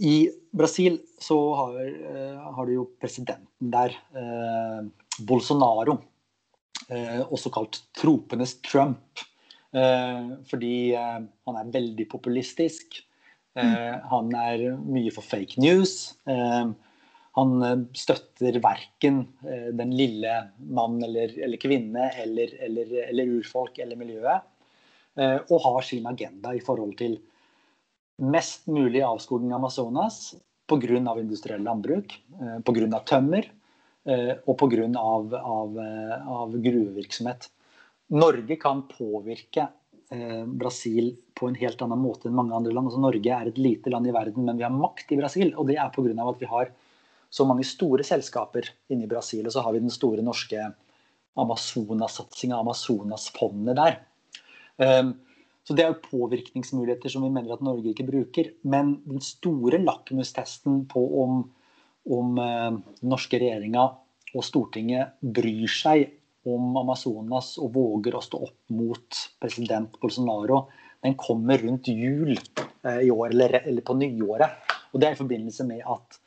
i 0.04 0.26
Brasil 0.54 0.98
så 1.22 1.38
har, 1.58 1.78
uh, 1.78 2.54
har 2.56 2.66
du 2.66 2.74
jo 2.74 2.88
presidenten 3.02 3.70
der, 3.74 3.94
uh, 4.18 4.82
Bolsonaro, 5.22 6.00
uh, 6.90 7.22
også 7.30 7.54
kalt 7.54 7.84
tropenes 7.98 8.60
Trump. 8.66 9.26
fordi 9.74 10.94
han 10.94 11.56
er 11.58 11.70
veldig 11.74 12.06
populistisk. 12.06 13.00
Mm. 13.58 14.02
Han 14.12 14.28
er 14.38 14.76
mye 14.78 15.10
for 15.10 15.26
fake 15.26 15.58
news. 15.58 16.14
Eh, 16.30 16.68
han 17.40 17.54
eh, 17.66 17.82
støtter 17.98 18.60
verken 18.62 19.24
den 19.74 19.96
lille 19.98 20.36
mann 20.78 21.00
eller, 21.02 21.34
eller 21.42 21.58
kvinne 21.58 22.12
eller, 22.22 22.54
eller, 22.68 22.94
eller, 23.08 23.34
urfolk 23.40 23.82
eller 23.82 23.98
miljøet. 23.98 24.46
Og 25.16 25.60
har 25.62 25.86
sin 25.86 26.08
agenda 26.10 26.56
i 26.58 26.62
forhold 26.64 26.96
til 26.98 27.20
mest 28.24 28.66
mulig 28.66 29.04
avskoging 29.06 29.52
av 29.52 29.60
Amazonas 29.60 30.34
pga. 30.66 30.98
industriell 31.20 31.62
landbruk, 31.62 32.16
pga. 32.66 33.00
tømmer 33.06 33.50
og 34.10 34.58
pga. 34.58 34.88
Av, 34.98 35.36
av, 35.38 35.78
av 36.40 36.58
gruvevirksomhet. 36.58 37.50
Norge 38.18 38.58
kan 38.58 38.88
påvirke 38.90 39.68
Eh, 40.14 40.46
Brasil 40.46 41.16
på 41.34 41.48
en 41.48 41.56
helt 41.58 41.82
annen 41.82 42.02
måte 42.02 42.28
enn 42.30 42.36
mange 42.38 42.54
andre 42.54 42.74
land. 42.74 42.90
Altså, 42.90 43.02
Norge 43.02 43.34
er 43.34 43.50
et 43.50 43.58
lite 43.58 43.90
land 43.90 44.06
i 44.06 44.14
verden, 44.14 44.46
men 44.46 44.60
vi 44.60 44.66
har 44.66 44.74
makt 44.74 45.14
i 45.16 45.18
Brasil. 45.18 45.54
Og 45.58 45.68
det 45.70 45.80
er 45.82 45.90
pga. 45.96 46.30
at 46.30 46.42
vi 46.42 46.50
har 46.50 46.72
så 47.34 47.46
mange 47.50 47.66
store 47.66 48.06
selskaper 48.06 48.70
inne 48.94 49.08
i 49.08 49.10
Brasil. 49.10 49.46
Og 49.46 49.54
så 49.56 49.64
har 49.66 49.74
vi 49.74 49.80
den 49.80 49.94
store 49.94 50.22
norske 50.22 50.68
Amazonas-satsinga, 51.36 52.60
Amazonas-fondet 52.60 53.76
der. 53.80 54.02
Um, 54.78 55.14
så 55.64 55.76
det 55.78 55.86
er 55.86 55.94
jo 55.94 56.08
påvirkningsmuligheter 56.10 57.12
som 57.14 57.24
vi 57.24 57.32
mener 57.32 57.54
at 57.56 57.64
Norge 57.64 57.94
ikke 57.94 58.08
bruker. 58.08 58.50
Men 58.68 58.98
den 59.08 59.24
store 59.24 59.80
lakmustesten 59.80 60.84
på 60.92 61.04
om, 61.24 61.38
om 62.12 62.34
den 62.36 62.82
norske 63.08 63.40
regjeringa 63.40 63.86
og 64.34 64.44
Stortinget 64.44 65.16
bryr 65.24 65.72
seg 65.72 66.10
om 66.50 66.76
Amazonas 66.82 67.56
og 67.62 67.72
våger 67.78 68.18
å 68.18 68.24
stå 68.24 68.42
opp 68.48 68.74
mot 68.76 69.20
president 69.42 69.96
Bolsonaro, 70.02 70.66
den 71.04 71.16
kommer 71.20 71.60
rundt 71.60 71.90
jul 71.92 72.34
eh, 72.36 73.02
i 73.08 73.12
år, 73.12 73.32
eller, 73.32 73.60
eller, 73.64 73.84
på 73.84 73.96
nyåret. 74.00 74.72
Og 74.94 75.02
Det 75.02 75.08
er 75.08 75.16
i 75.16 75.20
forbindelse 75.20 75.66
med 75.68 75.82
at 75.90 76.18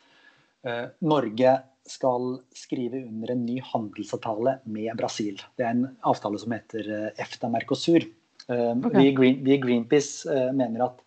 uh, 0.67 0.87
Norge 1.07 1.53
skal 1.87 2.33
skrive 2.57 3.05
under 3.07 3.31
en 3.33 3.45
ny 3.47 3.61
handelsavtale 3.63 4.57
med 4.75 4.91
Brasil. 4.99 5.39
Det 5.57 5.65
er 5.65 5.77
en 5.77 5.87
avtale 6.11 6.41
som 6.43 6.55
heter 6.57 6.89
eh, 6.91 7.23
EFTA-Mercosur. 7.23 8.09
Eh, 8.53 8.73
okay. 8.79 9.01
Vi, 9.01 9.13
Green, 9.17 9.43
vi, 9.45 9.57
i 9.57 9.61
Greenpeace 9.63 10.31
eh, 10.33 10.49
mener 10.55 10.87
at, 10.91 11.03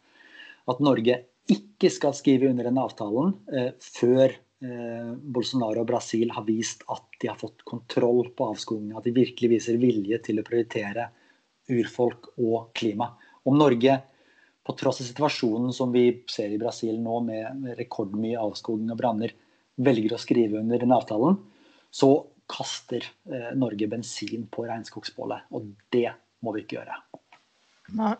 at, 0.70 0.84
Norge 0.84 1.22
ikke 1.50 1.90
skal 1.94 2.14
skrive 2.18 2.50
under 2.52 2.68
denne 2.68 2.84
avtalen 2.86 3.34
eh, 3.54 3.72
før 3.80 4.36
Eh, 4.60 5.12
Bolsonaro 5.16 5.86
og 5.86 5.88
Brasil 5.88 6.34
har 6.36 6.44
vist 6.44 6.82
at 6.92 7.06
de 7.22 7.30
har 7.32 7.38
fått 7.40 7.64
kontroll 7.68 8.28
på 8.36 8.50
avskogingen. 8.52 8.98
At 9.00 9.08
de 9.08 9.16
virkelig 9.16 9.54
viser 9.54 9.80
vilje 9.80 10.20
til 10.26 10.42
å 10.42 10.46
prioritere 10.48 11.08
urfolk 11.72 12.34
og 12.38 12.74
klima. 12.76 13.14
Om 13.48 13.60
Norge, 13.60 13.96
på 14.66 14.76
tross 14.78 15.00
av 15.02 15.08
situasjonen 15.08 15.72
som 15.76 15.94
vi 15.96 16.10
ser 16.30 16.52
i 16.52 16.60
Brasil 16.62 17.00
nå, 17.02 17.22
med 17.26 17.70
rekordmye 17.80 18.42
avskoging 18.42 18.92
og 18.92 19.00
branner, 19.00 19.36
velger 19.80 20.18
å 20.18 20.22
skrive 20.22 20.60
under 20.60 20.82
den 20.82 20.92
avtalen, 20.92 21.40
så 21.90 22.12
kaster 22.50 23.06
Norge 23.56 23.88
bensin 23.88 24.50
på 24.52 24.66
regnskogsbålet. 24.68 25.48
Og 25.56 25.72
det 25.94 26.10
må 26.44 26.56
vi 26.56 26.66
ikke 26.66 26.82
gjøre. 26.82 26.98
Nei. 27.98 28.16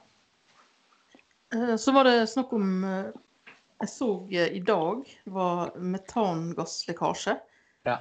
Eh, 1.54 1.76
så 1.76 1.92
var 1.92 2.08
det 2.10 2.30
snakk 2.30 2.54
om 2.58 2.70
jeg 3.80 3.90
så 3.90 4.10
eh, 4.32 4.54
i 4.58 4.62
dag 4.66 5.04
var 5.32 5.76
metangasslekkasje. 5.80 7.36
Ja. 7.88 8.00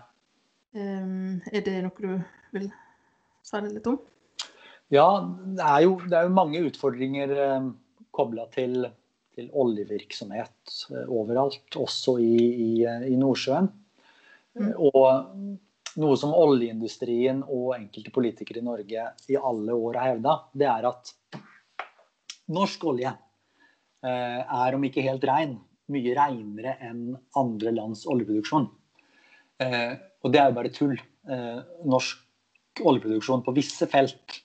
Er 0.78 1.64
det 1.64 1.76
noe 1.85 2.02
du 2.02 2.16
vil 2.54 2.70
si 3.46 3.61
litt 3.64 3.87
om? 3.88 3.98
Ja, 4.92 5.09
det 5.28 5.64
er 5.64 5.85
jo, 5.85 5.98
det 6.09 6.16
er 6.16 6.26
jo 6.28 6.35
mange 6.37 6.64
utfordringer 6.64 7.35
eh, 7.37 7.68
kobla 8.16 8.48
til, 8.54 8.88
til, 9.37 9.51
oljevirksomhet 9.53 10.76
overalt, 11.07 11.68
også 11.76 12.18
i, 12.24 12.36
i, 12.49 12.72
i 12.84 13.16
Nordsjøen. 13.20 13.70
Mm. 14.59 14.72
Og 14.90 15.99
noe 15.99 16.18
som 16.18 16.34
oljeindustrien 16.34 17.45
og 17.45 17.76
enkelte 17.76 18.12
politikere 18.14 18.62
i 18.62 18.66
Norge 18.66 19.07
i 19.30 19.38
alle 19.38 19.76
år 19.76 20.01
har 20.01 20.14
hevda, 20.14 20.34
det 20.59 20.68
er 20.72 20.88
at 20.90 21.12
norsk 22.55 22.84
olje 22.90 23.12
uh, 23.12 24.40
er 24.42 24.76
om 24.76 24.84
ikke 24.88 25.05
helt 25.05 25.24
rein, 25.28 25.57
mye 25.92 26.14
reinere 26.16 26.76
enn 26.84 27.16
andre 27.38 27.72
lands 27.76 28.05
oljeproduksjon. 28.11 28.68
Eh, 29.59 29.94
og 30.22 30.32
det 30.32 30.40
er 30.40 30.51
jo 30.51 30.57
bare 30.59 30.74
tull. 30.74 30.99
Eh, 31.28 31.59
norsk 31.88 32.82
oljeproduksjon 32.86 33.44
på 33.46 33.55
visse 33.57 33.88
felt 33.90 34.38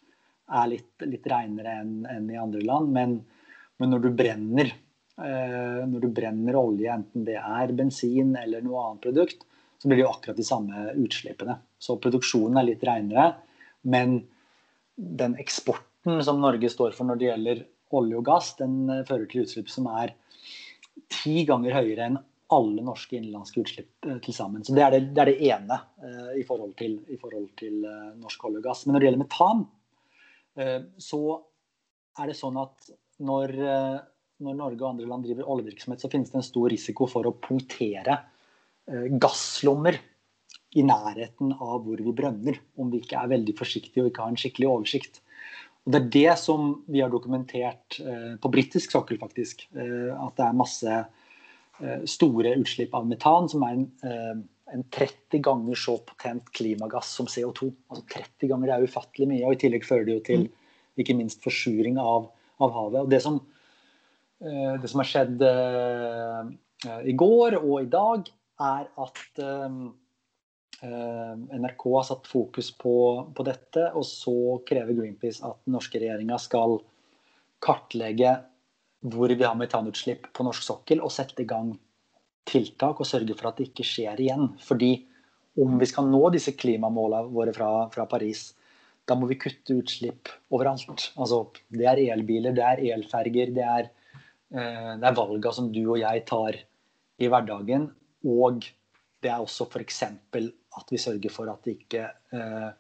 er 0.54 0.70
litt, 0.72 1.06
litt 1.08 1.28
reinere 1.30 1.78
enn, 1.82 1.94
enn 2.10 2.30
i 2.32 2.40
andre 2.40 2.64
land, 2.66 2.92
men, 2.94 3.18
men 3.80 3.94
når, 3.94 4.04
du 4.06 4.18
brenner, 4.18 4.74
eh, 5.22 5.82
når 5.90 6.04
du 6.04 6.10
brenner 6.16 6.60
olje, 6.60 6.90
enten 6.94 7.26
det 7.28 7.40
er 7.40 7.76
bensin 7.78 8.36
eller 8.40 8.66
noe 8.66 8.88
annet 8.88 9.08
produkt, 9.08 9.46
så 9.78 9.90
blir 9.90 10.00
det 10.00 10.06
jo 10.06 10.14
akkurat 10.14 10.40
de 10.40 10.48
samme 10.48 10.86
utslippene. 10.96 11.58
Så 11.82 11.98
produksjonen 12.02 12.60
er 12.60 12.70
litt 12.70 12.86
reinere, 12.88 13.34
men 13.84 14.22
den 14.96 15.36
eksporten 15.42 16.22
som 16.24 16.40
Norge 16.42 16.70
står 16.72 16.94
for 16.96 17.10
når 17.10 17.20
det 17.20 17.30
gjelder 17.30 17.64
olje 17.96 18.20
og 18.20 18.28
gass, 18.28 18.54
den 18.60 18.86
fører 19.08 19.26
til 19.30 19.46
utslipp 19.46 19.72
som 19.72 19.90
er 19.94 20.16
ti 21.14 21.44
ganger 21.48 21.76
høyere 21.78 22.08
enn 22.10 22.22
alle 22.54 22.84
norske 22.86 23.18
innenlandske 23.18 23.64
utslipp 23.64 24.08
eh, 24.08 24.20
til 24.24 24.36
sammen. 24.36 24.64
Så 24.66 24.76
Det 24.76 24.84
er 24.86 24.96
det, 24.96 25.02
det, 25.16 25.24
er 25.24 25.32
det 25.32 25.50
ene 25.50 25.80
eh, 26.04 26.34
i 26.42 26.46
forhold 26.48 26.76
til, 26.80 27.00
i 27.10 27.18
forhold 27.20 27.50
til 27.60 27.86
eh, 27.88 28.12
norsk 28.20 28.46
olje 28.50 28.62
og 28.62 28.68
gass. 28.68 28.86
Men 28.86 28.96
når 28.96 29.04
det 29.04 29.10
gjelder 29.10 29.24
metan, 29.24 29.64
eh, 30.60 30.80
så 31.02 31.22
er 32.22 32.30
det 32.30 32.38
sånn 32.38 32.60
at 32.62 32.94
når, 33.24 33.56
eh, 33.58 34.00
når, 34.46 34.60
Norge 34.60 34.82
og 34.82 34.90
andre 34.92 35.10
land 35.10 35.28
driver 35.28 35.50
oljevirksomhet, 35.56 36.04
så 36.04 36.12
finnes 36.12 36.34
det 36.34 36.42
en 36.42 36.50
stor 36.50 36.70
risiko 36.74 37.10
for 37.10 37.30
å 37.30 37.36
punktere 37.42 38.20
eh, 38.90 39.10
gasslommer 39.22 40.00
i 40.74 40.86
nærheten 40.86 41.54
av 41.62 41.84
hvor 41.86 42.02
vi 42.02 42.16
brønner, 42.16 42.58
om 42.82 42.90
vi 42.94 43.04
ikke 43.04 43.20
er 43.22 43.34
veldig 43.36 43.54
forsiktige 43.58 44.04
og 44.04 44.12
ikke 44.12 44.26
har 44.26 44.34
en 44.34 44.42
skikkelig 44.42 44.70
oversikt. 44.70 45.22
Og 45.84 45.92
Det 45.92 46.00
er 46.00 46.10
det 46.16 46.38
som 46.40 46.70
vi 46.88 47.02
har 47.04 47.12
dokumentert 47.12 47.98
på 48.40 48.52
britisk 48.52 48.94
sokkel, 48.94 49.18
faktisk. 49.20 49.66
At 49.76 50.38
det 50.38 50.46
er 50.46 50.56
masse 50.56 51.02
Eh, 51.82 52.04
store 52.06 52.54
utslipp 52.62 52.94
av 52.94 53.08
metan, 53.10 53.50
som 53.50 53.64
er 53.66 53.72
en, 53.74 53.86
eh, 54.06 54.74
en 54.74 54.84
30 54.84 55.40
ganger 55.42 55.76
så 55.76 55.98
potent 56.06 56.52
klimagass 56.54 57.10
som 57.18 57.26
CO2. 57.26 57.74
Altså 57.90 58.06
30 58.08 58.48
ganger 58.48 58.68
det 58.68 58.76
er 58.76 58.86
ufattelig 58.88 59.28
mye, 59.28 59.46
og 59.46 59.54
i 59.54 59.62
tillegg 59.64 59.84
fører 59.84 60.06
det 60.06 60.14
jo 60.14 60.24
til 60.28 60.44
mm. 60.46 60.54
ikke 61.02 61.18
minst 61.18 61.42
forsuring 61.44 61.98
av, 61.98 62.30
av 62.62 62.72
havet. 62.78 63.02
Og 63.02 63.10
det 63.10 63.22
som, 63.26 63.42
eh, 64.42 64.78
det 64.78 64.90
som 64.90 65.02
har 65.02 65.10
skjedd 65.10 65.44
i 66.84 67.16
går 67.16 67.58
og 67.58 67.76
i 67.82 67.90
dag, 67.90 68.30
er 68.60 68.88
at 69.00 69.20
NRK 70.84 71.84
har 71.96 72.04
satt 72.08 72.28
fokus 72.28 72.72
på, 72.76 72.96
på, 73.36 73.46
dette, 73.48 73.86
og 73.96 74.04
så 74.08 74.36
krever 74.68 74.98
Greenpeace 74.98 75.44
at 75.46 75.62
den 75.64 75.78
norske 75.78 76.02
regjeringa 76.02 76.40
skal 76.42 76.82
kartlegge 77.64 78.36
hvor 79.14 79.32
vi 79.32 79.44
har 79.44 79.56
metanutslipp 79.60 80.30
på 80.36 80.46
norsk 80.48 80.64
sokkel, 80.64 81.02
og 81.04 81.12
sette 81.12 81.44
i 81.44 81.48
gang 81.48 81.74
tiltak 82.48 83.00
og 83.00 83.08
sørge 83.08 83.36
for 83.40 83.50
at 83.50 83.60
det 83.60 83.70
ikke 83.70 83.88
skjer 83.88 84.20
igjen. 84.24 84.54
Fordi 84.64 84.94
om 85.60 85.76
vi 85.80 85.88
skal 85.88 86.08
nå 86.10 86.22
disse 86.34 86.56
klimamålene 86.58 87.32
våre 87.32 87.54
fra, 87.56 87.72
fra 87.94 88.08
Paris, 88.10 88.52
da 89.08 89.18
må 89.20 89.28
vi 89.28 89.40
kutte 89.40 89.76
utslipp 89.76 90.32
overalt. 90.56 91.10
Altså, 91.20 91.44
det 91.76 91.88
er 91.90 92.04
elbiler, 92.16 92.56
det 92.56 92.64
er 92.64 92.84
elferger, 92.96 93.52
det 93.56 93.66
er, 93.68 93.90
eh, 94.56 94.94
er 94.96 95.20
valga 95.20 95.52
som 95.56 95.68
du 95.76 95.82
og 95.84 96.00
jeg 96.00 96.24
tar 96.30 96.60
i 97.20 97.30
hverdagen. 97.32 97.90
Og 98.24 98.64
det 99.24 99.32
er 99.32 99.44
også 99.44 99.68
f.eks. 99.68 100.04
at 100.80 100.92
vi 100.92 101.02
sørger 101.02 101.34
for 101.34 101.52
at 101.52 101.66
det 101.66 101.78
ikke 101.78 102.08
eh, 102.34 102.72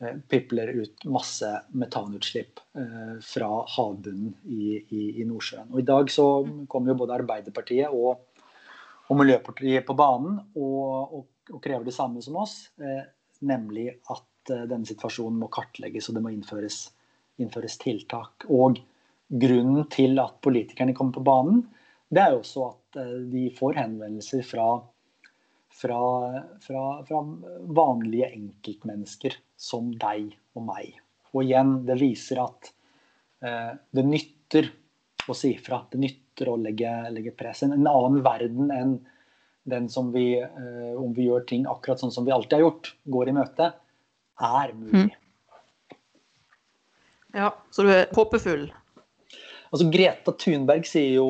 Eh, 0.00 0.16
pipler 0.28 0.68
ut 0.68 1.04
masse 1.04 1.48
metanutslipp 1.76 2.60
eh, 2.72 3.16
fra 3.20 3.48
havbunnen 3.68 4.32
i, 4.48 4.78
i, 4.88 5.02
i, 5.20 5.26
Nordsjøen. 5.28 5.66
Og 5.74 5.82
I 5.82 5.88
dag 5.90 6.08
så 6.12 6.24
kommer 6.72 6.92
jo 6.92 7.00
både 7.02 7.18
Arbeiderpartiet 7.18 7.92
og, 7.92 8.46
og 9.10 9.18
Miljøpartiet 9.20 9.84
på 9.84 9.96
banen 9.98 10.38
og, 10.54 11.18
og, 11.18 11.26
og, 11.50 11.58
krever 11.60 11.84
det 11.84 11.92
samme 11.92 12.22
som 12.24 12.38
oss, 12.40 12.54
nemlig 13.44 13.90
at 14.14 14.52
denne 14.70 14.88
situasjonen 14.88 15.36
må 15.42 15.50
kartlegges 15.52 16.08
og 16.08 16.16
det 16.16 16.22
må 16.24 16.32
innføres, 16.32 16.78
innføres, 17.42 17.76
tiltak. 17.82 18.48
Og 18.48 18.80
Grunnen 19.30 19.84
til 19.92 20.18
at 20.18 20.40
politikerne 20.42 20.94
kommer 20.96 21.14
på 21.14 21.26
banen, 21.26 21.60
det 22.10 22.22
er 22.22 22.32
jo 22.32 22.40
også 22.40 22.64
at 22.70 22.96
de 23.30 23.44
får 23.54 23.76
henvendelser 23.76 24.42
fra 24.42 24.64
fra, 25.70 26.00
fra, 26.60 26.84
fra, 27.06 27.20
vanlige 27.66 28.30
enkeltmennesker 28.34 29.36
som 29.56 29.92
deg 30.00 30.32
og 30.58 30.66
meg. 30.66 30.96
Og 31.30 31.44
igjen, 31.44 31.76
det 31.86 32.00
viser 32.00 32.42
at 32.42 32.72
eh, 33.46 33.72
det 33.94 34.04
nytter 34.06 34.70
å 35.30 35.36
si 35.36 35.54
fra. 35.62 35.84
Det 35.90 36.00
nytter 36.02 36.50
å 36.50 36.58
legge, 36.58 36.92
legge 37.14 37.34
press. 37.36 37.62
En, 37.66 37.76
en 37.76 37.90
annen 37.90 38.20
verden 38.26 38.74
enn 38.74 38.98
den 39.70 39.88
som 39.92 40.10
vi, 40.12 40.40
eh, 40.40 40.92
om 40.98 41.14
vi 41.14 41.28
gjør 41.28 41.46
ting 41.46 41.66
akkurat 41.70 42.02
sånn 42.02 42.12
som 42.14 42.26
vi 42.26 42.34
alltid 42.34 42.58
har 42.58 42.66
gjort, 42.66 42.94
går 43.04 43.30
i 43.30 43.36
møte, 43.36 43.70
er 44.40 44.74
mulig. 44.74 45.06
Mm. 45.06 45.96
Ja, 47.36 47.52
så 47.70 47.84
du 47.86 47.92
er 47.94 48.08
håpefull? 48.16 48.66
Altså, 49.70 49.86
Greta 49.92 50.34
Thunberg 50.34 50.88
sier 50.88 51.20
jo 51.20 51.28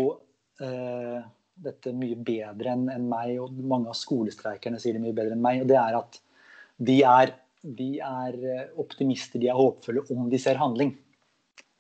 eh, 0.64 1.20
dette 1.61 1.93
mye 1.97 2.17
bedre 2.17 2.75
enn 2.75 2.89
en 2.93 3.07
meg, 3.11 3.37
og 3.43 3.55
mange 3.61 3.93
av 3.93 3.99
skolestreikerne 3.99 4.81
sier 4.81 4.97
det 4.97 5.05
mye 5.05 5.17
bedre 5.17 5.37
enn 5.37 5.45
meg. 5.45 5.63
og 5.63 5.71
det 5.71 5.79
er 5.81 5.99
at 6.01 6.21
de 6.81 6.99
er, 7.05 7.35
de 7.63 7.91
er 8.01 8.37
eh, 8.41 8.67
optimister, 8.81 9.41
de 9.41 9.51
er 9.53 9.59
håpefulle 9.59 10.07
om 10.17 10.29
de 10.33 10.41
ser 10.41 10.61
handling. 10.61 10.95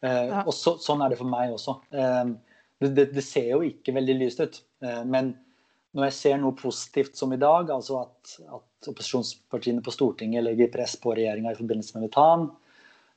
Eh, 0.04 0.26
ja. 0.30 0.44
og 0.44 0.52
så, 0.56 0.76
Sånn 0.80 1.04
er 1.04 1.12
det 1.12 1.20
for 1.20 1.28
meg 1.30 1.54
også. 1.54 1.78
Eh, 1.92 2.34
det, 2.80 2.92
det, 2.96 3.06
det, 3.16 3.24
ser 3.24 3.54
jo 3.54 3.62
ikke 3.64 3.96
veldig 3.96 4.18
lyst 4.22 4.40
ut. 4.40 4.62
Men 4.80 5.34
når 5.96 6.06
jeg 6.06 6.16
ser 6.16 6.40
noe 6.40 6.56
positivt 6.58 7.18
som 7.18 7.32
i 7.34 7.40
dag, 7.40 7.70
altså 7.74 8.04
at, 8.04 8.34
at 8.46 8.90
opposisjonspartiene 8.90 9.82
på 9.84 9.94
Stortinget 9.94 10.44
legger 10.46 10.70
press 10.72 10.94
på 11.00 11.14
regjeringa 11.18 11.52
i 11.52 11.58
forbindelse 11.58 11.96
med 11.96 12.06
metan, 12.06 12.46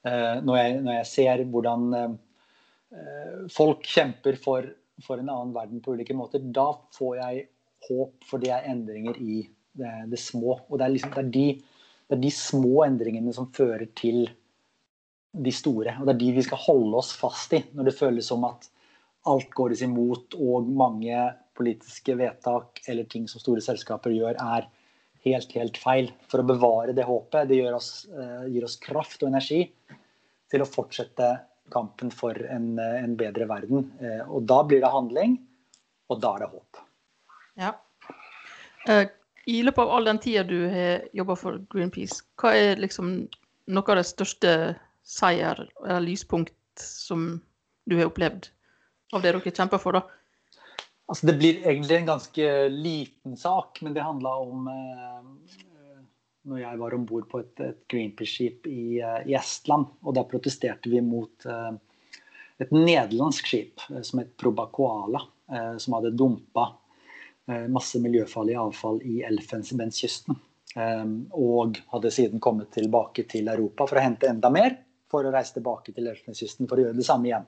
eh, 0.07 0.39
når 0.41 0.57
jeg, 0.59 0.79
når, 0.79 0.93
jeg, 0.97 1.09
ser 1.11 1.43
hvordan 1.53 1.85
eh, 1.99 2.15
folk 3.53 3.85
kjemper 3.87 4.39
for 4.41 4.71
for 5.01 5.19
en 5.19 5.31
annen 5.31 5.53
verden 5.55 5.81
på 5.81 5.95
ulike 5.95 6.15
måter, 6.17 6.43
da 6.43 6.69
får 6.93 7.17
jeg 7.17 7.45
håp, 7.87 8.27
for 8.29 8.41
det 8.43 8.51
er 8.53 8.69
endringer 8.71 9.17
i 9.19 9.41
det, 9.73 9.93
det 10.11 10.19
små. 10.21 10.59
Og 10.69 10.77
det 10.77 10.85
er, 10.85 10.93
liksom, 10.93 11.13
det, 11.15 11.23
er 11.23 11.31
de, 11.33 11.47
det 12.07 12.17
er, 12.17 12.21
de, 12.23 12.33
små 12.35 12.83
endringene 12.85 13.33
som 13.35 13.49
fører 13.55 13.87
til 13.97 14.27
de 15.33 15.53
store. 15.55 15.97
Og 15.99 16.07
det 16.07 16.13
er 16.13 16.21
de 16.21 16.31
vi 16.37 16.45
skal 16.45 16.61
holde 16.67 16.99
oss 17.01 17.13
fast 17.17 17.55
i 17.57 17.63
når 17.73 17.89
det 17.89 17.97
føles 17.97 18.29
som 18.29 18.45
at 18.47 18.69
alt 19.29 19.49
går 19.55 19.73
oss 19.73 19.83
imot, 19.85 20.35
og 20.35 20.69
mange 20.69 21.17
politiske 21.57 22.15
vedtak 22.19 22.81
eller 22.89 23.07
ting 23.09 23.27
som 23.31 23.41
store 23.41 23.63
selskaper 23.63 24.13
gjør, 24.13 24.37
er 24.41 24.67
helt, 25.23 25.53
helt 25.55 25.79
feil. 25.79 26.11
For 26.29 26.43
å 26.43 26.47
bevare 26.47 26.95
det 26.95 27.07
håpet, 27.07 27.47
det 27.49 27.61
oss, 27.71 28.05
uh, 28.11 28.43
gir 28.51 28.65
oss 28.67 28.77
kraft 28.83 29.23
og 29.23 29.31
energi 29.31 29.63
til 30.51 30.63
å 30.63 30.69
fortsette 30.69 31.29
kampen 31.73 32.11
for 32.13 32.37
en, 32.51 32.77
en, 32.79 33.17
bedre 33.19 33.47
verden. 33.49 33.89
Eh, 33.99 34.21
og 34.29 34.45
da 34.49 34.61
blir 34.67 34.83
det 34.83 34.91
handling, 34.93 35.37
og 36.11 36.21
da 36.23 36.35
er 36.35 36.45
det 36.45 36.51
håp. 36.53 36.81
Ja. 37.59 37.73
Eh, 38.89 39.05
I 39.49 39.61
løpet 39.65 39.83
av 39.83 39.93
all 39.97 40.09
den 40.11 40.21
tida 40.23 40.45
du 40.47 40.57
har 40.71 41.07
jobba 41.15 41.37
for 41.39 41.61
Greenpeace, 41.73 42.21
hva 42.39 42.53
er 42.55 42.81
liksom 42.81 43.15
noe 43.73 43.93
av 43.93 43.99
det 43.99 44.07
største 44.09 44.51
seier 45.03 45.65
eller 45.83 46.03
lyspunkt 46.05 46.55
som 46.79 47.41
du 47.89 47.97
har 47.99 48.09
opplevd 48.09 48.49
av 49.13 49.23
det 49.23 49.33
dere 49.33 49.53
kjemper 49.53 49.81
for, 49.81 49.99
da? 49.99 50.03
Altså, 51.11 51.27
det 51.27 51.35
blir 51.37 51.59
egentlig 51.67 51.97
en 51.97 52.07
ganske 52.13 52.51
liten 52.71 53.35
sak, 53.37 53.81
men 53.83 53.95
det 53.95 54.05
handla 54.05 54.31
om 54.39 54.69
eh, 54.71 55.57
når 56.49 56.59
jeg 56.59 56.79
var 56.79 56.95
om 56.95 57.05
bord 57.07 57.25
på 57.31 57.39
et, 57.43 57.53
et 57.63 57.81
Greenpeace-skip 57.91 58.67
i, 58.67 58.99
eh, 58.99 59.19
i, 59.29 59.35
Estland. 59.39 59.89
Og 60.03 60.15
da 60.17 60.25
protesterte 60.27 60.91
vi 60.91 61.01
mot 61.03 61.47
uh, 61.47 61.71
et 62.61 62.73
nederlandsk 62.75 63.49
skip 63.49 63.83
uh, 63.89 64.01
som 64.03 64.23
het 64.23 64.35
Probacoala, 64.39 65.23
som 65.77 65.93
hadde 65.97 66.15
dumpa 66.17 66.63
masse 67.69 67.99
miljøfarlig 67.99 68.53
avfall 68.57 69.01
i 69.05 69.17
Elfenbenskysten. 69.27 70.37
og 71.35 71.75
hadde 71.91 72.11
siden 72.15 72.39
kommet 72.41 72.71
tilbake 72.73 73.25
til 73.29 73.51
Europa 73.51 73.85
for 73.85 73.99
å 73.99 74.05
hente 74.05 74.29
enda 74.31 74.49
mer, 74.49 74.77
for 75.11 75.27
å 75.27 75.33
reise 75.35 75.57
tilbake 75.57 75.91
til 75.93 76.07
Elfenbenskysten 76.07 76.69
for 76.71 76.79
å 76.79 76.85
gjøre 76.87 76.97
det 76.97 77.05
samme 77.05 77.27
igjen. 77.27 77.45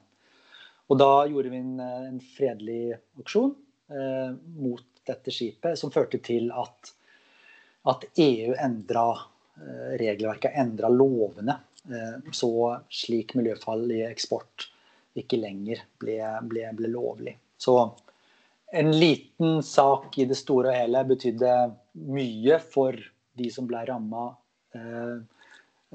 Og 0.92 1.00
da 1.00 1.10
gjorde 1.32 1.54
vi 1.56 1.62
en, 1.64 1.80
en 1.80 2.20
fredelig 2.36 3.00
aksjon 3.24 3.56
mot 4.60 4.86
dette 5.08 5.34
skipet, 5.34 5.80
som 5.80 5.96
førte 5.96 6.20
til 6.28 6.52
at 6.54 6.94
at 7.86 8.06
EU 8.16 8.54
endra 8.58 9.10
eh, 9.58 9.98
regelverket, 10.00 10.52
endra 10.56 10.90
lovene, 10.90 11.58
eh, 11.90 12.32
så 12.34 12.50
slik 12.90 13.36
miljøfarlig 13.38 14.02
eksport 14.08 14.70
ikke 15.16 15.40
lenger 15.40 15.84
ble, 16.02 16.18
ble, 16.50 16.66
ble, 16.76 16.90
lovlig. 16.92 17.36
Så 17.62 17.78
en 18.76 18.92
liten 18.92 19.62
sak 19.64 20.18
i 20.20 20.26
det 20.28 20.38
store 20.40 20.74
og 20.74 20.80
hele 20.80 21.06
betydde 21.08 21.54
mye 22.10 22.60
for 22.74 22.98
de 23.38 23.52
som 23.54 23.70
ble 23.70 23.86
ramma 23.88 24.28
eh, 24.76 25.16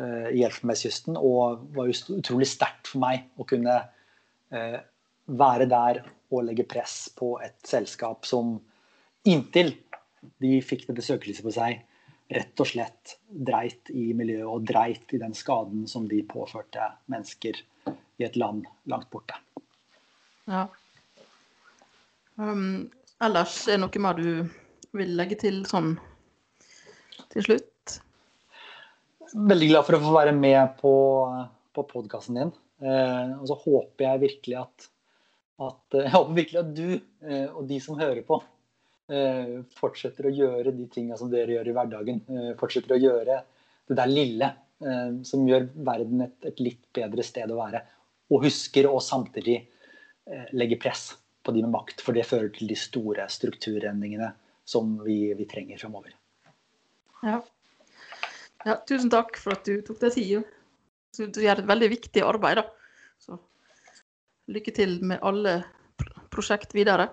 i 0.00 0.40
Elfenbenskysten, 0.46 1.18
og 1.18 1.66
var 1.74 1.90
utrolig 1.90 2.46
sterkt 2.48 2.88
for 2.88 3.02
meg 3.02 3.26
å 3.36 3.44
kunne 3.44 3.74
være 4.48 5.66
der 5.68 6.00
og 6.32 6.46
legge 6.46 6.64
press 6.70 7.10
på 7.12 7.34
et 7.44 7.58
selskap 7.68 8.24
som 8.24 8.54
inntil 9.28 9.74
de 10.42 10.58
fikk 10.64 10.86
dette 10.88 11.04
søkelyset 11.04 11.46
på 11.46 11.54
seg, 11.54 11.80
rett 12.30 12.62
og 12.62 12.68
slett 12.68 13.16
dreit 13.26 13.90
i 13.90 14.10
miljøet 14.16 14.46
og 14.46 14.66
dreit 14.68 15.14
i 15.16 15.20
den 15.22 15.34
skaden 15.34 15.86
som 15.90 16.06
de 16.10 16.20
påførte 16.28 16.92
mennesker 17.10 17.58
i 17.90 18.26
et 18.26 18.36
land 18.38 18.66
langt 18.90 19.10
borte. 19.10 19.34
Ja. 20.50 20.66
Um, 22.36 22.90
ellers 23.20 23.56
er 23.66 23.76
det 23.78 23.82
noe 23.82 24.04
mer 24.04 24.20
du 24.20 24.30
vil 24.96 25.16
legge 25.18 25.38
til 25.40 25.62
sånn 25.68 25.94
til 27.30 27.46
slutt? 27.46 27.66
Veldig 29.34 29.68
glad 29.70 29.86
for 29.86 29.96
å 29.96 30.02
få 30.02 30.14
være 30.14 30.34
med 30.34 30.78
på, 30.80 30.94
på 31.76 31.86
podkasten 31.90 32.38
din. 32.38 32.54
Eh, 32.80 33.32
og 33.36 33.44
så 33.50 33.56
håper 33.60 34.06
jeg 34.06 34.22
virkelig 34.24 34.56
at, 34.62 34.86
at, 35.66 35.98
jeg 35.98 36.14
håper 36.14 36.38
virkelig 36.38 36.60
at 36.62 36.72
du 36.76 36.86
eh, 36.96 37.46
og 37.52 37.66
de 37.68 37.78
som 37.84 37.98
hører 38.00 38.22
på, 38.26 38.40
eh, 38.40 38.59
fortsetter 39.76 40.28
å 40.28 40.34
gjøre 40.34 40.72
de 40.76 40.86
tinga 40.92 41.16
som 41.18 41.30
dere 41.32 41.56
gjør 41.56 41.70
i 41.70 41.74
hverdagen. 41.76 42.20
Eh, 42.30 42.50
fortsetter 42.60 42.94
å 42.94 43.00
gjøre 43.00 43.40
det 43.90 43.96
der 43.98 44.10
lille 44.10 44.50
eh, 44.84 45.16
som 45.26 45.46
gjør 45.48 45.66
verden 45.86 46.26
et, 46.26 46.36
et, 46.46 46.62
litt 46.62 46.82
bedre 46.94 47.24
sted 47.26 47.50
å 47.50 47.58
være. 47.58 47.82
Og 48.30 48.46
husker 48.46 48.86
å 48.86 49.00
samtidig 49.02 49.58
eh, 49.58 50.46
legge 50.54 50.78
press 50.80 51.10
på 51.42 51.54
de 51.56 51.64
med 51.64 51.72
makt, 51.74 52.04
for 52.04 52.14
det 52.16 52.28
fører 52.28 52.52
til 52.54 52.70
de 52.70 52.78
store 52.78 53.26
strukturendringene 53.32 54.30
som 54.68 54.92
vi, 55.02 55.32
vi 55.34 55.46
trenger 55.50 55.80
framover. 55.80 56.14
Ja. 57.24 57.40
ja. 58.66 58.76
Tusen 58.88 59.10
takk 59.12 59.40
for 59.40 59.56
at 59.56 59.66
du 59.66 59.80
tok 59.84 60.02
deg 60.04 60.16
tid. 60.16 60.56
Du 61.18 61.40
gjør 61.42 61.64
et 61.64 61.68
veldig 61.68 61.90
viktig 61.96 62.22
arbeid. 62.22 62.60
da. 62.60 62.68
Så 63.20 63.40
lykke 64.50 64.74
til 64.76 65.00
med 65.02 65.18
alle 65.26 65.62
prosjekt 66.30 66.76
videre. 66.76 67.08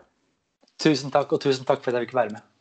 Tusen 0.80 1.12
takk, 1.12 1.32
og 1.34 1.42
tusen 1.42 1.66
takk 1.66 1.82
for 1.84 1.92
at 1.92 2.00
jeg 2.00 2.08
fikk 2.08 2.16
være 2.16 2.36
med. 2.38 2.57